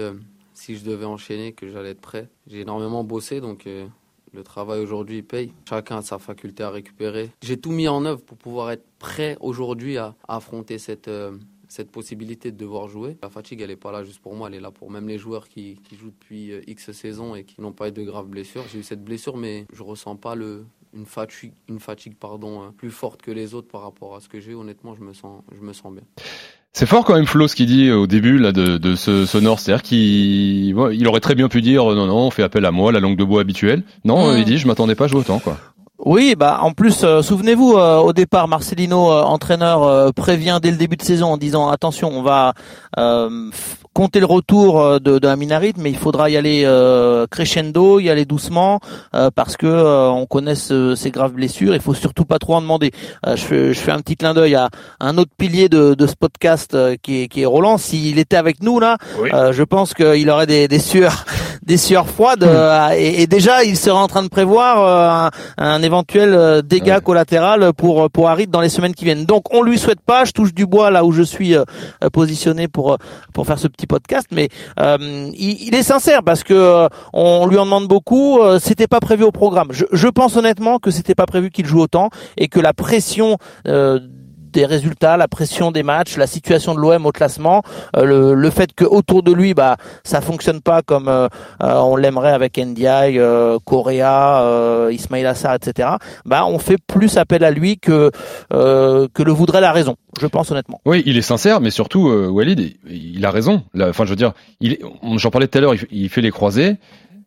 si 0.54 0.76
je 0.76 0.84
devais 0.84 1.06
enchaîner, 1.06 1.52
que 1.52 1.68
j'allais 1.68 1.90
être 1.90 2.00
prêt. 2.00 2.28
J'ai 2.46 2.60
énormément 2.60 3.04
bossé, 3.04 3.40
donc. 3.40 3.66
Le 4.32 4.42
travail 4.42 4.80
aujourd'hui 4.80 5.22
paye. 5.22 5.52
Chacun 5.68 5.98
a 5.98 6.02
sa 6.02 6.18
faculté 6.18 6.62
à 6.62 6.70
récupérer. 6.70 7.30
J'ai 7.42 7.56
tout 7.56 7.72
mis 7.72 7.88
en 7.88 8.04
œuvre 8.04 8.22
pour 8.22 8.36
pouvoir 8.36 8.70
être 8.70 8.84
prêt 8.98 9.36
aujourd'hui 9.40 9.98
à, 9.98 10.14
affronter 10.28 10.78
cette, 10.78 11.08
euh, 11.08 11.36
cette 11.68 11.90
possibilité 11.90 12.52
de 12.52 12.56
devoir 12.56 12.88
jouer. 12.88 13.16
La 13.22 13.30
fatigue, 13.30 13.60
elle 13.60 13.68
n'est 13.68 13.76
pas 13.76 13.92
là 13.92 14.04
juste 14.04 14.20
pour 14.20 14.34
moi, 14.34 14.48
elle 14.48 14.54
est 14.54 14.60
là 14.60 14.70
pour 14.70 14.90
même 14.90 15.08
les 15.08 15.18
joueurs 15.18 15.48
qui, 15.48 15.78
jouent 15.98 16.10
depuis 16.10 16.52
euh, 16.52 16.60
X 16.66 16.92
saisons 16.92 17.34
et 17.34 17.44
qui 17.44 17.60
n'ont 17.60 17.72
pas 17.72 17.88
eu 17.88 17.92
de 17.92 18.02
graves 18.02 18.28
blessures. 18.28 18.64
J'ai 18.70 18.80
eu 18.80 18.82
cette 18.82 19.04
blessure, 19.04 19.36
mais 19.36 19.66
je 19.72 19.82
ressens 19.82 20.16
pas 20.16 20.34
une 20.34 21.06
fatigue, 21.06 21.52
une 21.68 21.80
fatigue 21.80 22.16
pardon, 22.16 22.62
euh, 22.62 22.70
plus 22.70 22.90
forte 22.90 23.22
que 23.22 23.30
les 23.30 23.54
autres 23.54 23.68
par 23.68 23.82
rapport 23.82 24.14
à 24.14 24.20
ce 24.20 24.28
que 24.28 24.40
j'ai. 24.40 24.54
Honnêtement, 24.54 24.94
je 24.94 25.02
me 25.02 25.12
sens, 25.12 25.42
je 25.52 25.60
me 25.60 25.72
sens 25.72 25.92
bien. 25.92 26.04
C'est 26.74 26.86
fort 26.86 27.04
quand 27.04 27.14
même 27.14 27.26
Flo 27.26 27.48
ce 27.48 27.54
qu'il 27.54 27.66
dit 27.66 27.90
au 27.90 28.06
début 28.06 28.38
là 28.38 28.50
de, 28.52 28.78
de 28.78 28.94
ce 28.94 29.26
sonore, 29.26 29.60
c'est-à-dire 29.60 29.82
qu'il 29.82 30.68
il 30.70 31.06
aurait 31.06 31.20
très 31.20 31.34
bien 31.34 31.48
pu 31.48 31.60
dire 31.60 31.84
non 31.84 32.06
non 32.06 32.16
on 32.16 32.30
fait 32.30 32.42
appel 32.42 32.64
à 32.64 32.70
moi 32.70 32.92
la 32.92 33.00
langue 33.00 33.16
de 33.16 33.24
bois 33.24 33.42
habituelle. 33.42 33.82
Non 34.06 34.32
Mmh. 34.32 34.38
il 34.38 34.44
dit 34.46 34.56
je 34.58 34.66
m'attendais 34.66 34.94
pas 34.94 35.04
à 35.04 35.08
jouer 35.08 35.20
autant 35.20 35.38
quoi. 35.38 35.58
Oui, 36.04 36.34
bah 36.36 36.58
en 36.62 36.72
plus, 36.72 37.04
euh, 37.04 37.22
souvenez-vous, 37.22 37.74
euh, 37.74 37.98
au 37.98 38.12
départ, 38.12 38.48
Marcelino, 38.48 39.12
euh, 39.12 39.22
entraîneur, 39.22 40.12
prévient 40.14 40.58
dès 40.60 40.72
le 40.72 40.76
début 40.76 40.96
de 40.96 41.02
saison 41.02 41.28
en 41.28 41.36
disant 41.36 41.68
attention, 41.68 42.10
on 42.12 42.22
va 42.22 42.54
compter 43.94 44.20
le 44.20 44.26
retour 44.26 45.00
de, 45.00 45.18
de 45.18 45.28
Aminarit, 45.28 45.74
mais 45.76 45.90
il 45.90 45.98
faudra 45.98 46.30
y 46.30 46.36
aller 46.36 46.66
crescendo, 47.30 48.00
y 48.00 48.08
aller 48.10 48.24
doucement, 48.24 48.80
parce 49.34 49.56
que 49.56 49.66
on 49.66 50.26
connaît 50.26 50.54
ces 50.54 51.10
graves 51.10 51.32
blessures. 51.32 51.74
Il 51.74 51.80
faut 51.80 51.94
surtout 51.94 52.24
pas 52.24 52.38
trop 52.38 52.54
en 52.54 52.62
demander. 52.62 52.90
Je 53.26 53.36
fais, 53.42 53.74
je, 53.74 53.78
fais, 53.78 53.92
un 53.92 54.00
petit 54.00 54.16
clin 54.16 54.34
d'œil 54.34 54.54
à 54.54 54.70
un 55.00 55.18
autre 55.18 55.30
pilier 55.36 55.68
de, 55.68 55.94
de 55.94 56.06
ce 56.06 56.14
podcast 56.16 56.76
qui 57.02 57.22
est, 57.22 57.28
qui 57.28 57.42
est 57.42 57.46
Roland. 57.46 57.76
S'il 57.76 58.18
était 58.18 58.36
avec 58.36 58.62
nous 58.62 58.80
là, 58.80 58.96
je 59.16 59.62
pense 59.62 59.94
qu'il 59.94 60.28
aurait 60.30 60.46
des, 60.46 60.68
des 60.68 60.78
sueurs 60.78 61.24
des 61.62 61.76
sueurs 61.76 62.08
froides 62.08 62.44
hmm. 62.44 62.92
et, 62.94 63.22
et, 63.22 63.26
déjà 63.26 63.64
il 63.64 63.76
serait 63.76 63.96
en 63.96 64.08
train 64.08 64.22
de 64.22 64.28
prévoir 64.28 65.26
un, 65.26 65.30
un 65.58 65.82
éventuel 65.82 66.34
euh, 66.34 66.62
dégât 66.62 67.00
collatéral 67.00 67.72
pour 67.72 68.10
pour 68.10 68.28
Harit 68.28 68.46
dans 68.46 68.60
les 68.60 68.68
semaines 68.68 68.94
qui 68.94 69.04
viennent. 69.04 69.24
Donc 69.24 69.52
on 69.54 69.62
lui 69.62 69.78
souhaite 69.78 70.00
pas, 70.00 70.24
je 70.24 70.32
touche 70.32 70.54
du 70.54 70.66
bois 70.66 70.90
là 70.90 71.04
où 71.04 71.12
je 71.12 71.22
suis 71.22 71.54
euh, 71.54 71.64
positionné 72.12 72.68
pour 72.68 72.98
pour 73.32 73.46
faire 73.46 73.58
ce 73.58 73.68
petit 73.68 73.86
podcast, 73.86 74.26
mais 74.32 74.48
euh, 74.80 75.28
il, 75.34 75.68
il, 75.68 75.74
est 75.74 75.82
sincère 75.82 76.22
parce 76.22 76.42
que 76.42 76.88
on 77.12 77.46
lui 77.46 77.58
en 77.58 77.64
demande 77.64 77.88
beaucoup. 77.88 78.40
c'était 78.60 78.86
pas 78.86 79.00
prévu 79.00 79.24
au 79.24 79.32
programme. 79.32 79.68
Je, 79.70 79.84
je 79.92 80.08
pense 80.08 80.36
honnêtement 80.36 80.78
que 80.78 80.90
c'était 80.90 81.14
pas 81.14 81.26
prévu 81.26 81.50
qu'il 81.50 81.66
joue 81.66 81.80
autant 81.80 82.10
et 82.36 82.48
que 82.48 82.60
la 82.60 82.72
pression 82.72 83.38
des 84.52 84.66
résultats, 84.66 85.16
la 85.16 85.28
pression 85.28 85.70
des 85.70 85.82
matchs, 85.82 86.16
la 86.16 86.26
situation 86.26 86.74
de 86.74 86.80
l'OM 86.80 87.06
au 87.06 87.12
classement, 87.12 87.62
euh, 87.96 88.04
le, 88.04 88.34
le, 88.34 88.50
fait 88.50 88.72
que 88.74 88.84
autour 88.84 89.22
de 89.22 89.32
lui, 89.32 89.54
bah, 89.54 89.76
ça 90.04 90.20
fonctionne 90.20 90.60
pas 90.60 90.82
comme 90.82 91.08
euh, 91.08 91.28
euh, 91.62 91.74
on 91.80 91.96
l'aimerait 91.96 92.32
avec 92.32 92.58
NDI, 92.58 93.18
Correa, 93.64 94.88
Ismail 94.90 95.26
Assar, 95.26 95.54
etc. 95.54 95.90
Bah, 96.24 96.44
on 96.46 96.58
fait 96.58 96.78
plus 96.78 97.16
appel 97.16 97.44
à 97.44 97.50
lui 97.50 97.78
que 97.78 98.10
que 98.50 99.22
le 99.22 99.32
voudrait 99.32 99.60
la 99.60 99.72
raison. 99.72 99.96
Je 100.20 100.26
pense 100.26 100.50
honnêtement. 100.50 100.80
Oui, 100.84 101.02
il 101.06 101.16
est 101.16 101.22
sincère, 101.22 101.60
mais 101.60 101.70
surtout 101.70 102.08
Walid, 102.08 102.74
il 102.88 103.24
a 103.24 103.30
raison. 103.30 103.62
Enfin, 103.80 104.04
je 104.04 104.10
veux 104.10 104.16
dire, 104.16 104.32
j'en 105.16 105.30
parlais 105.30 105.48
tout 105.48 105.58
à 105.58 105.60
l'heure, 105.60 105.74
il 105.90 106.08
fait 106.08 106.20
les 106.20 106.30
croisés 106.30 106.76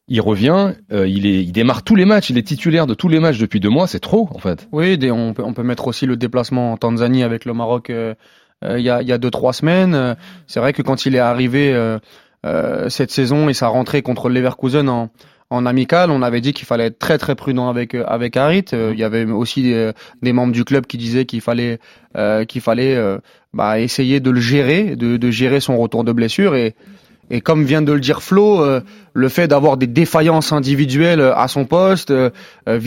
il 0.07 0.21
revient, 0.21 0.73
euh, 0.91 1.07
il, 1.07 1.25
est, 1.25 1.43
il 1.43 1.51
démarre 1.51 1.83
tous 1.83 1.95
les 1.95 2.05
matchs, 2.05 2.29
il 2.29 2.37
est 2.37 2.43
titulaire 2.47 2.85
de 2.85 2.93
tous 2.93 3.09
les 3.09 3.19
matchs 3.19 3.39
depuis 3.39 3.59
deux 3.59 3.69
mois, 3.69 3.87
c'est 3.87 3.99
trop 3.99 4.29
en 4.33 4.39
fait. 4.39 4.67
Oui, 4.71 4.99
on, 5.11 5.33
peut, 5.33 5.43
on 5.43 5.53
peut 5.53 5.63
mettre 5.63 5.87
aussi 5.87 6.05
le 6.05 6.15
déplacement 6.15 6.73
en 6.73 6.77
Tanzanie 6.77 7.23
avec 7.23 7.45
le 7.45 7.53
Maroc 7.53 7.89
euh, 7.89 8.13
euh, 8.63 8.79
il 8.79 8.85
y, 8.85 8.89
a, 8.89 9.01
y 9.01 9.11
a 9.11 9.17
deux 9.17 9.31
trois 9.31 9.51
semaines. 9.53 10.15
C'est 10.47 10.59
vrai 10.59 10.73
que 10.73 10.81
quand 10.81 11.05
il 11.05 11.15
est 11.15 11.19
arrivé 11.19 11.75
cette 12.87 13.11
saison 13.11 13.49
et 13.49 13.53
sa 13.53 13.67
rentrée 13.67 14.01
contre 14.01 14.29
le 14.29 14.35
Leverkusen 14.35 14.87
en, 14.87 15.09
en 15.49 15.65
amical, 15.65 16.09
on 16.09 16.21
avait 16.21 16.41
dit 16.41 16.53
qu'il 16.53 16.65
fallait 16.65 16.85
être 16.85 16.97
très 16.99 17.17
très 17.17 17.35
prudent 17.35 17.67
avec 17.67 17.95
avec 17.95 18.37
Harit. 18.37 18.65
Il 18.71 18.97
y 18.97 19.03
avait 19.03 19.25
aussi 19.25 19.63
des, 20.21 20.33
membres 20.33 20.53
du 20.53 20.63
club 20.63 20.85
qui 20.85 20.97
disaient 20.97 21.25
qu'il 21.25 21.41
fallait 21.41 21.79
qu'il 22.47 22.61
fallait 22.61 22.97
bah, 23.53 23.79
essayer 23.79 24.21
de 24.21 24.31
le 24.31 24.39
gérer, 24.39 24.95
de, 24.95 25.17
de 25.17 25.31
gérer 25.31 25.59
son 25.59 25.77
retour 25.77 26.05
de 26.05 26.13
blessure 26.13 26.55
et 26.55 26.75
et 27.31 27.41
comme 27.41 27.63
vient 27.63 27.81
de 27.81 27.91
le 27.91 27.99
dire 27.99 28.21
Flo, 28.21 28.61
euh, 28.61 28.81
le 29.13 29.29
fait 29.29 29.47
d'avoir 29.47 29.77
des 29.77 29.87
défaillances 29.87 30.51
individuelles 30.51 31.19
euh, 31.19 31.35
à 31.35 31.47
son 31.47 31.65
poste, 31.65 32.11
euh, 32.11 32.29
euh 32.67 32.79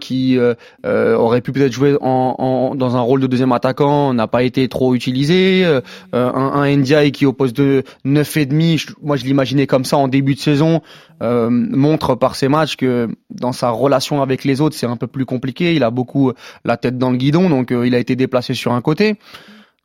qui 0.00 0.38
aurait 0.84 1.40
pu 1.40 1.52
peut-être 1.52 1.72
jouer 1.72 1.96
en, 2.00 2.34
en, 2.38 2.74
dans 2.74 2.96
un 2.96 3.00
rôle 3.00 3.20
de 3.20 3.26
deuxième 3.26 3.52
attaquant, 3.52 4.14
n'a 4.14 4.26
pas 4.26 4.42
été 4.42 4.68
trop 4.68 4.94
utilisé. 4.94 5.64
un, 6.12 6.34
un 6.34 6.76
Ndiaye 6.76 7.12
qui 7.12 7.26
au 7.26 7.32
poste 7.32 7.56
de 7.56 7.84
neuf 8.04 8.36
et 8.36 8.46
demi, 8.46 8.82
moi 9.02 9.16
je 9.16 9.24
l'imaginais 9.24 9.66
comme 9.66 9.84
ça 9.84 9.96
en 9.96 10.08
début 10.08 10.34
de 10.34 10.40
saison, 10.40 10.80
montre 11.20 12.14
par 12.14 12.36
ses 12.36 12.48
matchs 12.48 12.76
que 12.76 13.08
dans 13.30 13.52
sa 13.52 13.70
relation 13.70 14.22
avec 14.22 14.44
les 14.44 14.60
autres 14.60 14.76
c'est 14.76 14.86
un 14.86 14.96
peu 14.96 15.06
plus 15.06 15.26
compliqué. 15.26 15.74
Il 15.74 15.84
a 15.84 15.90
beaucoup 15.90 16.32
la 16.64 16.76
tête 16.76 16.98
dans 16.98 17.10
le 17.10 17.16
guidon, 17.16 17.50
donc 17.50 17.70
il 17.70 17.94
a 17.94 17.98
été 17.98 18.16
déplacé 18.16 18.54
sur 18.54 18.72
un 18.72 18.80
côté. 18.80 19.16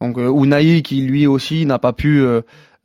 Donc 0.01 0.17
Unai 0.17 0.81
qui 0.81 1.01
lui 1.01 1.27
aussi 1.27 1.65
n'a 1.65 1.77
pas 1.77 1.93
pu 1.93 2.23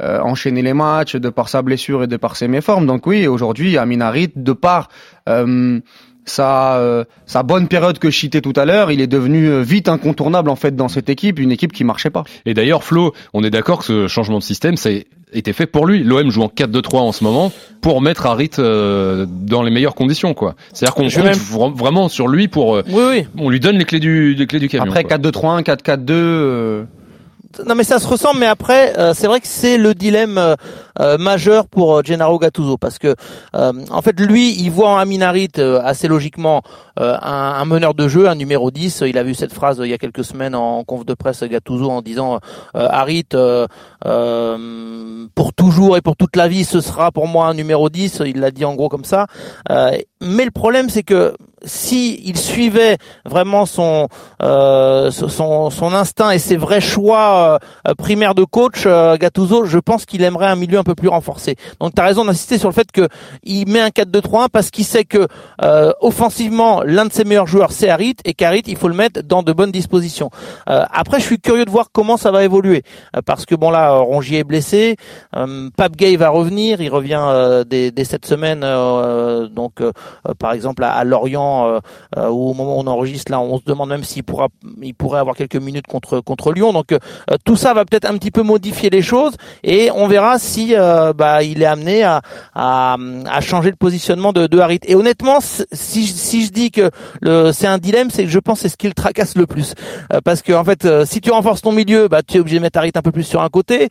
euh, 0.02 0.19
enchaîner 0.19 0.61
les 0.61 0.75
matchs 0.75 1.14
de 1.14 1.29
par 1.29 1.49
sa 1.49 1.62
blessure 1.62 2.02
et 2.02 2.08
de 2.08 2.17
par 2.17 2.35
ses 2.35 2.49
méformes. 2.49 2.85
Donc 2.85 3.06
oui, 3.06 3.29
aujourd'hui, 3.29 3.79
Aminarit, 3.79 4.32
de 4.35 4.52
par 4.52 4.88
euh, 5.29 5.79
sa, 6.25 6.79
euh, 6.79 7.05
sa 7.26 7.44
bonne 7.44 7.69
période 7.69 8.00
que 8.00 8.11
je 8.11 8.19
citais 8.19 8.41
tout 8.41 8.55
à 8.56 8.64
l'heure, 8.64 8.91
il 8.91 9.00
est 9.00 9.06
devenu 9.06 9.62
vite 9.62 9.88
incontournable 9.88 10.50
en 10.50 10.56
fait 10.56 10.75
dans 10.75 10.88
cette 10.88 11.11
équipe, 11.11 11.38
une 11.38 11.52
équipe 11.52 11.73
qui 11.73 11.85
marchait 11.85 12.11
pas. 12.11 12.25
Et 12.44 12.55
d'ailleurs, 12.55 12.82
Flo, 12.82 13.14
on 13.35 13.44
est 13.44 13.50
d'accord 13.50 13.79
que 13.79 13.85
ce 13.85 14.08
changement 14.08 14.38
de 14.38 14.43
système, 14.43 14.76
ça 14.76 14.88
a 14.88 14.94
été 15.32 15.52
fait 15.52 15.67
pour 15.67 15.87
lui. 15.87 16.02
L'OM 16.02 16.29
joue 16.29 16.43
en 16.43 16.49
4-2-3 16.49 16.96
en 16.96 17.12
ce 17.12 17.23
moment 17.23 17.52
pour 17.81 18.00
mettre 18.00 18.26
Harit 18.26 18.50
dans 18.58 19.62
les 19.62 19.70
meilleures 19.70 19.94
conditions, 19.94 20.35
quoi. 20.35 20.56
C'est-à-dire 20.73 20.96
qu'on 20.96 21.08
compte 21.08 21.76
vraiment 21.76 22.08
sur 22.08 22.26
lui 22.26 22.49
pour. 22.49 22.82
oui, 22.88 23.02
oui. 23.11 23.26
On 23.38 23.49
lui 23.49 23.61
donne 23.61 23.79
les 23.79 23.85
clés 23.85 24.00
du, 24.00 24.35
les 24.35 24.46
clés 24.49 24.58
du 24.58 24.69
camion. 24.69 24.91
Après 24.91 25.05
4-2-3-1, 25.05 25.62
4-4-2 25.62 26.87
non 27.67 27.75
mais 27.75 27.85
ça 27.85 27.99
se 27.99 28.06
ressemble, 28.06 28.41
mais 28.41 28.47
après 28.47 28.99
euh, 28.99 29.15
c'est 29.15 29.27
vrai 29.27 29.41
que 29.41 29.47
c'est 29.47 29.79
le 29.79 29.95
dilemme 29.95 30.39
euh, 30.39 30.55
euh, 31.01 31.19
majeur 31.19 31.67
pour 31.67 32.05
Gennaro 32.05 32.39
Gattuso 32.39 32.77
parce 32.77 32.99
que 32.99 33.15
en 33.55 34.03
fait 34.03 34.19
lui 34.21 34.53
il 34.61 34.71
voit 34.71 34.91
en 34.91 34.97
Aminarit 34.97 35.51
assez 35.83 36.09
logiquement 36.09 36.62
un, 36.97 37.19
un, 37.23 37.65
meneur 37.65 37.95
de 37.95 38.06
jeu, 38.06 38.29
un 38.29 38.35
numéro 38.35 38.71
10. 38.71 39.03
Il 39.06 39.19
a 39.19 39.23
vu 39.23 39.35
cette 39.35 39.53
phrase 39.53 39.81
il 39.83 39.91
y 39.91 39.93
a 39.93 39.99
quelques 39.99 40.25
semaines 40.25 40.55
en 40.55 40.85
conf 40.85 41.05
de 41.05 41.15
presse 41.15 41.43
Gattuso 41.43 41.91
en 41.91 42.03
disant 42.03 42.39
Harit 42.75 43.27
pour 45.35 45.53
toujours 45.55 45.97
et 45.97 46.01
pour 46.01 46.17
toute 46.17 46.37
la 46.37 46.49
vie 46.49 46.65
ce 46.65 46.81
sera 46.81 47.11
pour 47.11 47.27
moi 47.27 47.47
un 47.47 47.55
numéro 47.55 47.89
10. 47.89 48.23
Il 48.27 48.41
l'a 48.41 48.51
dit 48.51 48.65
en 48.65 48.75
gros 48.75 48.89
comme 48.89 49.05
ça. 49.05 49.27
mais 49.69 50.45
le 50.45 50.51
problème 50.51 50.89
c'est 50.89 51.03
que 51.03 51.35
si 51.64 52.20
il 52.25 52.37
suivait 52.37 52.96
vraiment 53.25 53.66
son, 53.66 54.08
euh, 54.43 55.11
son 55.11 55.70
son 55.70 55.94
instinct 55.94 56.31
et 56.31 56.38
ses 56.38 56.56
vrais 56.56 56.81
choix 56.81 57.58
euh, 57.88 57.94
primaires 57.94 58.34
de 58.34 58.44
coach, 58.44 58.84
euh, 58.87 59.16
Gattuso, 59.16 59.64
je 59.64 59.78
pense 59.78 60.05
qu'il 60.05 60.22
aimerait 60.22 60.46
un 60.46 60.56
milieu 60.56 60.78
un 60.78 60.84
peu 60.84 60.94
plus 60.94 61.08
renforcé. 61.08 61.56
Donc 61.81 61.94
tu 61.94 62.00
as 62.00 62.05
raison 62.05 62.25
d'insister 62.25 62.58
sur 62.58 62.69
le 62.69 62.75
fait 62.75 62.90
que 62.93 63.08
il 63.43 63.69
met 63.69 63.81
un 63.81 63.88
4-2-3-1 63.88 64.49
parce 64.49 64.70
qu'il 64.70 64.84
sait 64.84 65.05
que 65.05 65.26
euh, 65.62 65.93
offensivement 66.00 66.82
l'un 66.84 67.06
de 67.06 67.12
ses 67.12 67.25
meilleurs 67.25 67.46
joueurs 67.46 67.72
c'est 67.72 67.88
Harit 67.88 68.17
et 68.25 68.34
qu'Harit 68.34 68.62
il 68.67 68.76
faut 68.76 68.88
le 68.88 68.94
mettre 68.94 69.22
dans 69.22 69.43
de 69.43 69.52
bonnes 69.52 69.72
dispositions. 69.72 70.31
après 70.67 71.20
je 71.20 71.25
suis 71.25 71.38
curieux 71.38 71.64
de 71.64 71.70
voir 71.70 71.88
comment 71.93 72.17
ça 72.17 72.31
va 72.31 72.44
évoluer 72.44 72.82
parce 73.26 73.46
que 73.46 73.55
bon 73.55 73.70
là 73.70 73.96
Rongier 73.99 74.40
est 74.40 74.44
blessé, 74.44 74.96
Pape 75.32 75.96
Gay 75.96 76.17
va 76.17 76.28
revenir, 76.28 76.81
il 76.81 76.88
revient 76.88 77.64
dès, 77.67 77.93
cette 78.05 78.26
semaine 78.26 78.60
donc 79.50 79.82
par 80.38 80.52
exemple 80.52 80.84
à 80.84 81.02
Lorient 81.05 81.54
euh, 81.62 81.81
euh, 82.17 82.29
au 82.29 82.55
moment 82.55 82.77
où 82.77 82.81
on 82.81 82.87
enregistre 82.87 83.31
là, 83.31 83.41
on 83.41 83.59
se 83.59 83.65
demande 83.65 83.89
même 83.89 84.05
s'il 84.05 84.25
pourra, 84.25 84.49
il 84.83 84.95
pourrait 84.95 85.21
avoir 85.21 85.37
quelques 85.37 85.56
minutes 85.56 85.87
contre 85.87 86.21
contre 86.21 86.53
Lyon. 86.53 86.73
Donc 86.73 86.93
euh, 86.93 86.99
tout 87.45 87.56
ça 87.56 87.75
va 87.75 87.85
peut-être 87.85 88.09
un 88.11 88.17
petit 88.17 88.31
peu 88.31 88.43
modifier 88.43 88.91
les 88.91 89.03
choses 89.03 89.35
et 89.62 89.91
on 89.95 90.06
verra 90.09 90.39
si 90.39 90.75
bah, 91.17 91.43
il 91.43 91.63
est 91.63 91.67
amené 91.67 92.03
à, 92.05 92.20
à, 92.55 93.41
changer 93.41 93.70
le 93.70 93.77
positionnement 93.77 94.32
de, 94.32 94.58
Harit. 94.58 94.81
Et 94.87 94.94
honnêtement, 94.94 95.39
si, 95.41 96.06
si 96.06 96.44
je 96.44 96.51
dis 96.51 96.70
que 96.70 96.91
c'est 97.53 97.67
un 97.67 97.79
dilemme, 97.79 98.11
c'est 98.11 98.25
que 98.25 98.31
je 98.31 98.39
pense 98.39 98.58
que 98.58 98.63
c'est 98.63 98.69
ce 98.69 98.77
qui 98.77 98.87
le 98.87 98.94
tracasse 98.94 99.37
le 99.37 99.46
plus. 99.46 99.75
parce 100.25 100.43
que 100.43 100.53
en 100.53 100.65
fait, 100.65 100.87
si 101.05 101.20
tu 101.20 101.31
renforces 101.31 101.63
ton 101.63 101.73
milieu, 101.73 102.08
bah, 102.08 102.23
tu 102.27 102.37
es 102.37 102.41
obligé 102.41 102.58
de 102.58 102.63
mettre 102.63 102.79
Harit 102.79 102.93
un 102.94 103.03
peu 103.03 103.13
plus 103.13 103.25
sur 103.25 103.43
un 103.43 103.49
côté. 103.49 103.89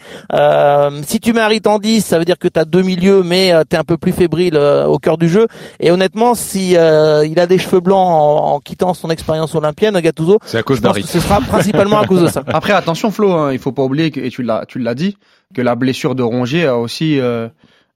si 1.06 1.20
tu 1.20 1.34
mets 1.34 1.42
Harit 1.42 1.62
en 1.66 1.80
10, 1.80 2.02
ça 2.04 2.20
veut 2.20 2.26
dire 2.26 2.38
que 2.38 2.48
tu 2.48 2.60
as 2.60 2.66
deux 2.66 2.82
milieux, 2.84 3.24
mais 3.24 3.52
tu 3.70 3.76
es 3.76 3.80
un 3.80 3.84
peu 3.84 3.98
plus 3.98 4.14
fébrile 4.14 4.58
au 4.58 4.98
cœur 5.00 5.18
du 5.18 5.30
jeu. 5.30 5.48
Et 5.80 5.92
honnêtement, 5.92 6.36
si 6.36 6.72
il 6.72 7.40
a 7.40 7.48
des 7.48 7.53
cheveux 7.58 7.80
blancs 7.80 8.08
en, 8.08 8.60
quittant 8.60 8.94
son 8.94 9.10
expérience 9.10 9.56
olympienne, 9.56 10.00
Gattuso. 10.00 10.40
C'est 10.46 10.58
à 10.58 10.64
cause. 10.64 10.82
Ce 11.06 11.20
sera 11.20 11.42
principalement 11.42 12.00
à 12.00 12.06
cause 12.06 12.22
de 12.22 12.28
ça. 12.28 12.44
Après, 12.48 12.74
attention 12.74 13.12
Flo, 13.12 13.32
hein, 13.32 13.54
il 13.54 13.60
faut 13.60 13.72
pas 13.72 13.84
oublier 13.84 14.12
que, 14.12 14.20
et 14.20 14.30
tu 14.30 14.44
l'as, 14.44 14.66
tu 14.66 14.80
l'as 14.80 14.96
dit, 14.96 15.18
que 15.54 15.62
la 15.62 15.76
blessure 15.76 16.16
de 16.16 16.24
Rongier 16.24 16.66
a 16.66 16.78
aussi 16.78 17.20
euh, 17.20 17.48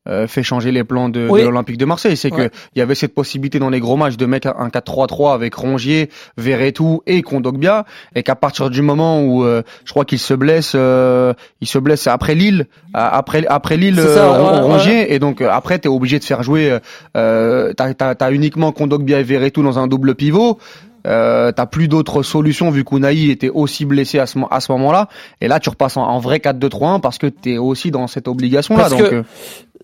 euh, 0.08 0.28
fait 0.28 0.44
changer 0.44 0.72
les 0.72 0.84
plans 0.84 1.10
de, 1.10 1.22
l'Olympique 1.22 1.78
de 1.78 1.86
Marseille. 1.86 2.18
C'est 2.18 2.32
que 2.32 2.50
il 2.76 2.80
y 2.80 2.82
avait 2.82 2.96
cette 2.96 3.14
possibilité 3.14 3.60
dans 3.60 3.70
les 3.70 3.80
gros 3.80 3.98
matchs 3.98 4.18
de 4.18 4.26
mettre 4.26 4.48
un 4.58 4.70
4-3-3 4.70 5.34
avec 5.34 5.54
Rongier, 5.56 6.10
Verretou 6.38 7.02
et 7.06 7.22
Kondogbia, 7.22 7.86
et 8.16 8.24
qu'à 8.24 8.36
partir 8.36 8.70
du 8.70 8.82
moment 8.82 9.22
où 9.22 9.44
euh, 9.44 9.64
je 9.86 9.92
crois 9.92 10.06
qu'il 10.06 10.20
se 10.20 10.34
blesse, 10.34 10.74
euh, 10.76 11.34
il 11.62 11.68
se 11.68 11.78
blesse 11.78 12.08
après 12.08 12.36
Lille, 12.36 12.68
après 12.94 13.46
après 13.48 13.78
Lille 13.78 14.00
Rongier, 14.00 15.14
et 15.14 15.20
donc 15.20 15.42
après 15.42 15.80
t'es 15.80 15.90
obligé 15.90 16.20
de 16.20 16.24
faire 16.24 16.44
jouer, 16.44 16.78
euh, 17.16 17.74
t'as 17.74 18.16
as, 18.20 18.32
uniquement 18.32 18.72
Kondogbia 18.72 19.20
et 19.20 19.24
Verretou 19.24 19.64
dans 19.64 19.80
un 19.80 19.88
double 19.88 20.16
pivot. 20.16 20.60
Euh, 21.08 21.52
t'as 21.52 21.66
plus 21.66 21.88
d'autres 21.88 22.22
solutions 22.22 22.70
vu 22.70 22.84
qu'Unai 22.84 23.30
était 23.30 23.50
aussi 23.50 23.86
blessé 23.86 24.20
à 24.20 24.26
ce, 24.26 24.38
à 24.52 24.60
ce 24.60 24.72
moment-là. 24.74 25.08
Et 25.42 25.48
là, 25.48 25.60
tu 25.60 25.70
repasses 25.70 25.98
en, 25.98 26.20
vrai 26.20 26.38
4-2-3-1 26.38 27.00
parce 27.00 27.18
que 27.18 27.28
t'es 27.28 27.58
aussi 27.58 27.92
dans 27.92 28.08
cette 28.08 28.28
obligation-là. 28.28 28.90
Donc, 28.90 29.26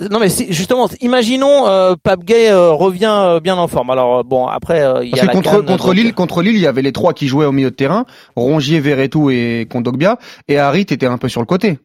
non 0.09 0.19
mais 0.19 0.27
justement, 0.49 0.89
imaginons 1.01 1.67
euh, 1.67 1.95
Pape 2.01 2.23
Gay 2.23 2.49
euh, 2.49 2.71
revient 2.71 3.13
euh, 3.13 3.39
bien 3.39 3.55
en 3.55 3.67
forme. 3.67 3.91
Alors 3.91 4.19
euh, 4.19 4.23
bon, 4.23 4.47
après 4.47 4.83
il 5.03 5.15
y 5.15 5.19
a 5.19 5.27
contre 5.27 5.61
contre 5.61 5.93
Lille, 5.93 6.13
contre 6.13 6.41
Lille, 6.41 6.55
il 6.55 6.61
y 6.61 6.67
avait 6.67 6.81
les 6.81 6.91
trois 6.91 7.13
qui 7.13 7.27
jouaient 7.27 7.45
au 7.45 7.51
milieu 7.51 7.69
de 7.69 7.75
terrain, 7.75 8.05
Rongier, 8.35 8.79
Verretou 8.79 9.29
et 9.29 9.67
Kondogbia, 9.69 10.17
et 10.47 10.57
Harit 10.57 10.81
était 10.81 11.05
un 11.05 11.17
peu 11.17 11.29
sur 11.29 11.41
le 11.41 11.45
côté. 11.45 11.77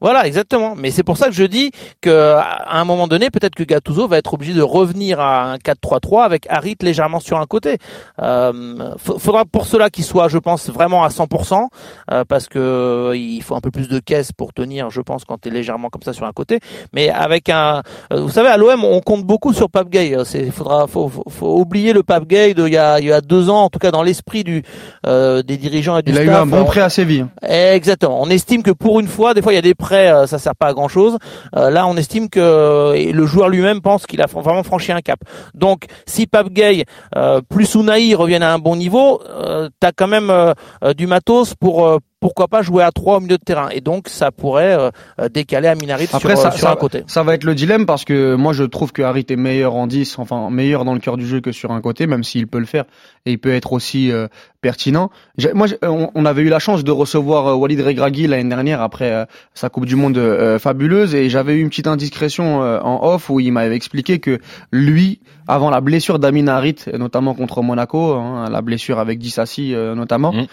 Voilà, 0.00 0.26
exactement. 0.26 0.74
Mais 0.76 0.90
c'est 0.90 1.02
pour 1.02 1.16
ça 1.16 1.26
que 1.26 1.34
je 1.34 1.44
dis 1.44 1.70
que 2.00 2.34
à 2.36 2.78
un 2.78 2.84
moment 2.84 3.08
donné, 3.08 3.30
peut-être 3.30 3.54
que 3.54 3.62
Gattuso 3.62 4.08
va 4.08 4.18
être 4.18 4.34
obligé 4.34 4.52
de 4.52 4.62
revenir 4.62 5.20
à 5.20 5.52
un 5.52 5.56
4-3-3 5.56 6.24
avec 6.24 6.46
Harit 6.50 6.76
légèrement 6.82 7.20
sur 7.20 7.38
un 7.38 7.46
côté. 7.46 7.78
Euh, 8.20 8.94
faudra 8.98 9.44
pour 9.44 9.66
cela 9.66 9.90
qu'il 9.90 10.04
soit, 10.04 10.28
je 10.28 10.38
pense, 10.38 10.68
vraiment 10.70 11.04
à 11.04 11.08
100%, 11.08 11.68
euh, 12.10 12.24
parce 12.26 12.48
que 12.48 12.58
euh, 12.58 13.16
il 13.16 13.42
faut 13.42 13.54
un 13.54 13.60
peu 13.60 13.70
plus 13.70 13.88
de 13.88 13.98
caisse 13.98 14.32
pour 14.32 14.52
tenir, 14.52 14.90
je 14.90 15.00
pense, 15.00 15.24
quand 15.24 15.40
tu 15.40 15.48
es 15.48 15.52
légèrement 15.52 15.88
comme 15.88 16.02
ça 16.02 16.12
sur 16.12 16.26
un 16.26 16.32
côté. 16.32 16.60
Mais 16.92 17.10
avec 17.10 17.48
un, 17.48 17.82
euh, 18.12 18.20
vous 18.20 18.30
savez, 18.30 18.48
à 18.48 18.56
l'OM, 18.56 18.84
on 18.84 19.00
compte 19.00 19.24
beaucoup 19.24 19.52
sur 19.52 19.70
Pape 19.70 19.90
Gay. 19.90 20.16
C'est, 20.24 20.50
faudra, 20.50 20.86
faut, 20.86 21.08
faut, 21.08 21.24
faut, 21.28 21.58
oublier 21.58 21.92
le 21.92 22.02
Pape 22.02 22.26
Gay 22.26 22.54
de 22.54 22.66
il 22.66 22.72
y 22.72 22.76
a, 22.76 22.98
il 22.98 23.06
y 23.06 23.12
a 23.12 23.20
deux 23.20 23.50
ans, 23.50 23.64
en 23.64 23.70
tout 23.70 23.78
cas 23.78 23.90
dans 23.90 24.02
l'esprit 24.02 24.44
du 24.44 24.62
euh, 25.06 25.42
des 25.42 25.56
dirigeants 25.56 25.98
et 25.98 26.02
du 26.02 26.10
il 26.10 26.14
staff. 26.14 26.26
Il 26.26 26.30
a 26.30 26.32
eu 26.32 26.36
un 26.36 26.46
bon 26.46 26.64
prêt 26.64 26.80
à 26.80 26.88
Séville. 26.88 27.26
Exactement. 27.42 28.20
On 28.20 28.28
estime 28.30 28.62
que 28.62 28.70
pour 28.70 29.00
une 29.00 29.08
fois, 29.08 29.34
des 29.34 29.42
fois 29.42 29.52
il 29.52 29.56
y 29.56 29.58
a 29.58 29.62
des 29.62 29.73
prêts, 29.74 30.12
ça 30.26 30.38
sert 30.38 30.54
pas 30.56 30.68
à 30.68 30.72
grand 30.72 30.88
chose. 30.88 31.18
là, 31.52 31.86
on 31.86 31.96
estime 31.96 32.28
que 32.28 33.12
le 33.12 33.26
joueur 33.26 33.48
lui-même 33.48 33.80
pense 33.80 34.06
qu'il 34.06 34.20
a 34.22 34.26
vraiment 34.26 34.62
franchi 34.62 34.92
un 34.92 35.00
cap. 35.00 35.20
Donc, 35.54 35.84
si 36.06 36.26
Pape 36.26 36.50
Gay 36.50 36.84
euh, 37.16 37.40
plus 37.48 37.74
Unai 37.74 38.14
reviennent 38.14 38.42
à 38.42 38.52
un 38.52 38.58
bon 38.58 38.76
niveau, 38.76 39.22
euh, 39.28 39.68
tu 39.80 39.86
as 39.86 39.92
quand 39.92 40.08
même 40.08 40.30
euh, 40.30 40.54
du 40.96 41.06
matos 41.06 41.54
pour 41.54 41.98
pourquoi 42.24 42.48
pas 42.48 42.62
jouer 42.62 42.82
à 42.82 42.90
trois 42.90 43.18
au 43.18 43.20
milieu 43.20 43.36
de 43.36 43.44
terrain 43.44 43.68
et 43.68 43.82
donc 43.82 44.08
ça 44.08 44.32
pourrait 44.32 44.78
euh, 44.78 45.28
décaler 45.28 45.68
Aminarit 45.68 46.06
sur, 46.06 46.22
ça, 46.38 46.50
sur 46.52 46.70
un 46.70 46.74
côté. 46.74 47.04
Ça 47.06 47.22
va 47.22 47.34
être 47.34 47.44
le 47.44 47.54
dilemme 47.54 47.84
parce 47.84 48.06
que 48.06 48.34
moi 48.34 48.54
je 48.54 48.64
trouve 48.64 48.92
que 48.92 49.02
Harit 49.02 49.26
est 49.28 49.36
meilleur 49.36 49.74
en 49.74 49.86
10, 49.86 50.18
enfin 50.18 50.48
meilleur 50.48 50.86
dans 50.86 50.94
le 50.94 51.00
cœur 51.00 51.18
du 51.18 51.26
jeu 51.26 51.42
que 51.42 51.52
sur 51.52 51.70
un 51.70 51.82
côté, 51.82 52.06
même 52.06 52.24
s'il 52.24 52.46
peut 52.46 52.60
le 52.60 52.64
faire 52.64 52.84
et 53.26 53.32
il 53.32 53.38
peut 53.38 53.52
être 53.52 53.74
aussi 53.74 54.10
euh, 54.10 54.28
pertinent. 54.62 55.10
Moi, 55.52 55.66
on, 55.82 56.24
avait 56.24 56.40
eu 56.40 56.48
la 56.48 56.58
chance 56.58 56.82
de 56.82 56.90
recevoir 56.90 57.48
euh, 57.48 57.54
Walid 57.54 57.82
Regragui 57.82 58.26
l'année 58.26 58.48
dernière 58.48 58.80
après 58.80 59.26
sa 59.52 59.68
Coupe 59.68 59.84
du 59.84 59.94
Monde 59.94 60.18
fabuleuse 60.58 61.14
et 61.14 61.28
j'avais 61.28 61.56
eu 61.56 61.60
une 61.60 61.68
petite 61.68 61.86
indiscrétion 61.86 62.60
en 62.60 63.06
off 63.06 63.28
où 63.28 63.40
il 63.40 63.52
m'avait 63.52 63.76
expliqué 63.76 64.18
que 64.18 64.38
lui, 64.72 65.20
avant 65.46 65.68
la 65.68 65.82
blessure 65.82 66.18
d'Amin 66.18 66.48
Harit, 66.48 66.76
notamment 66.98 67.34
contre 67.34 67.62
Monaco, 67.62 68.14
hein, 68.14 68.48
la 68.50 68.62
blessure 68.62 68.98
avec 68.98 69.18
Dissassi 69.18 69.74
notamment, 69.74 70.32
mmh. 70.32 70.46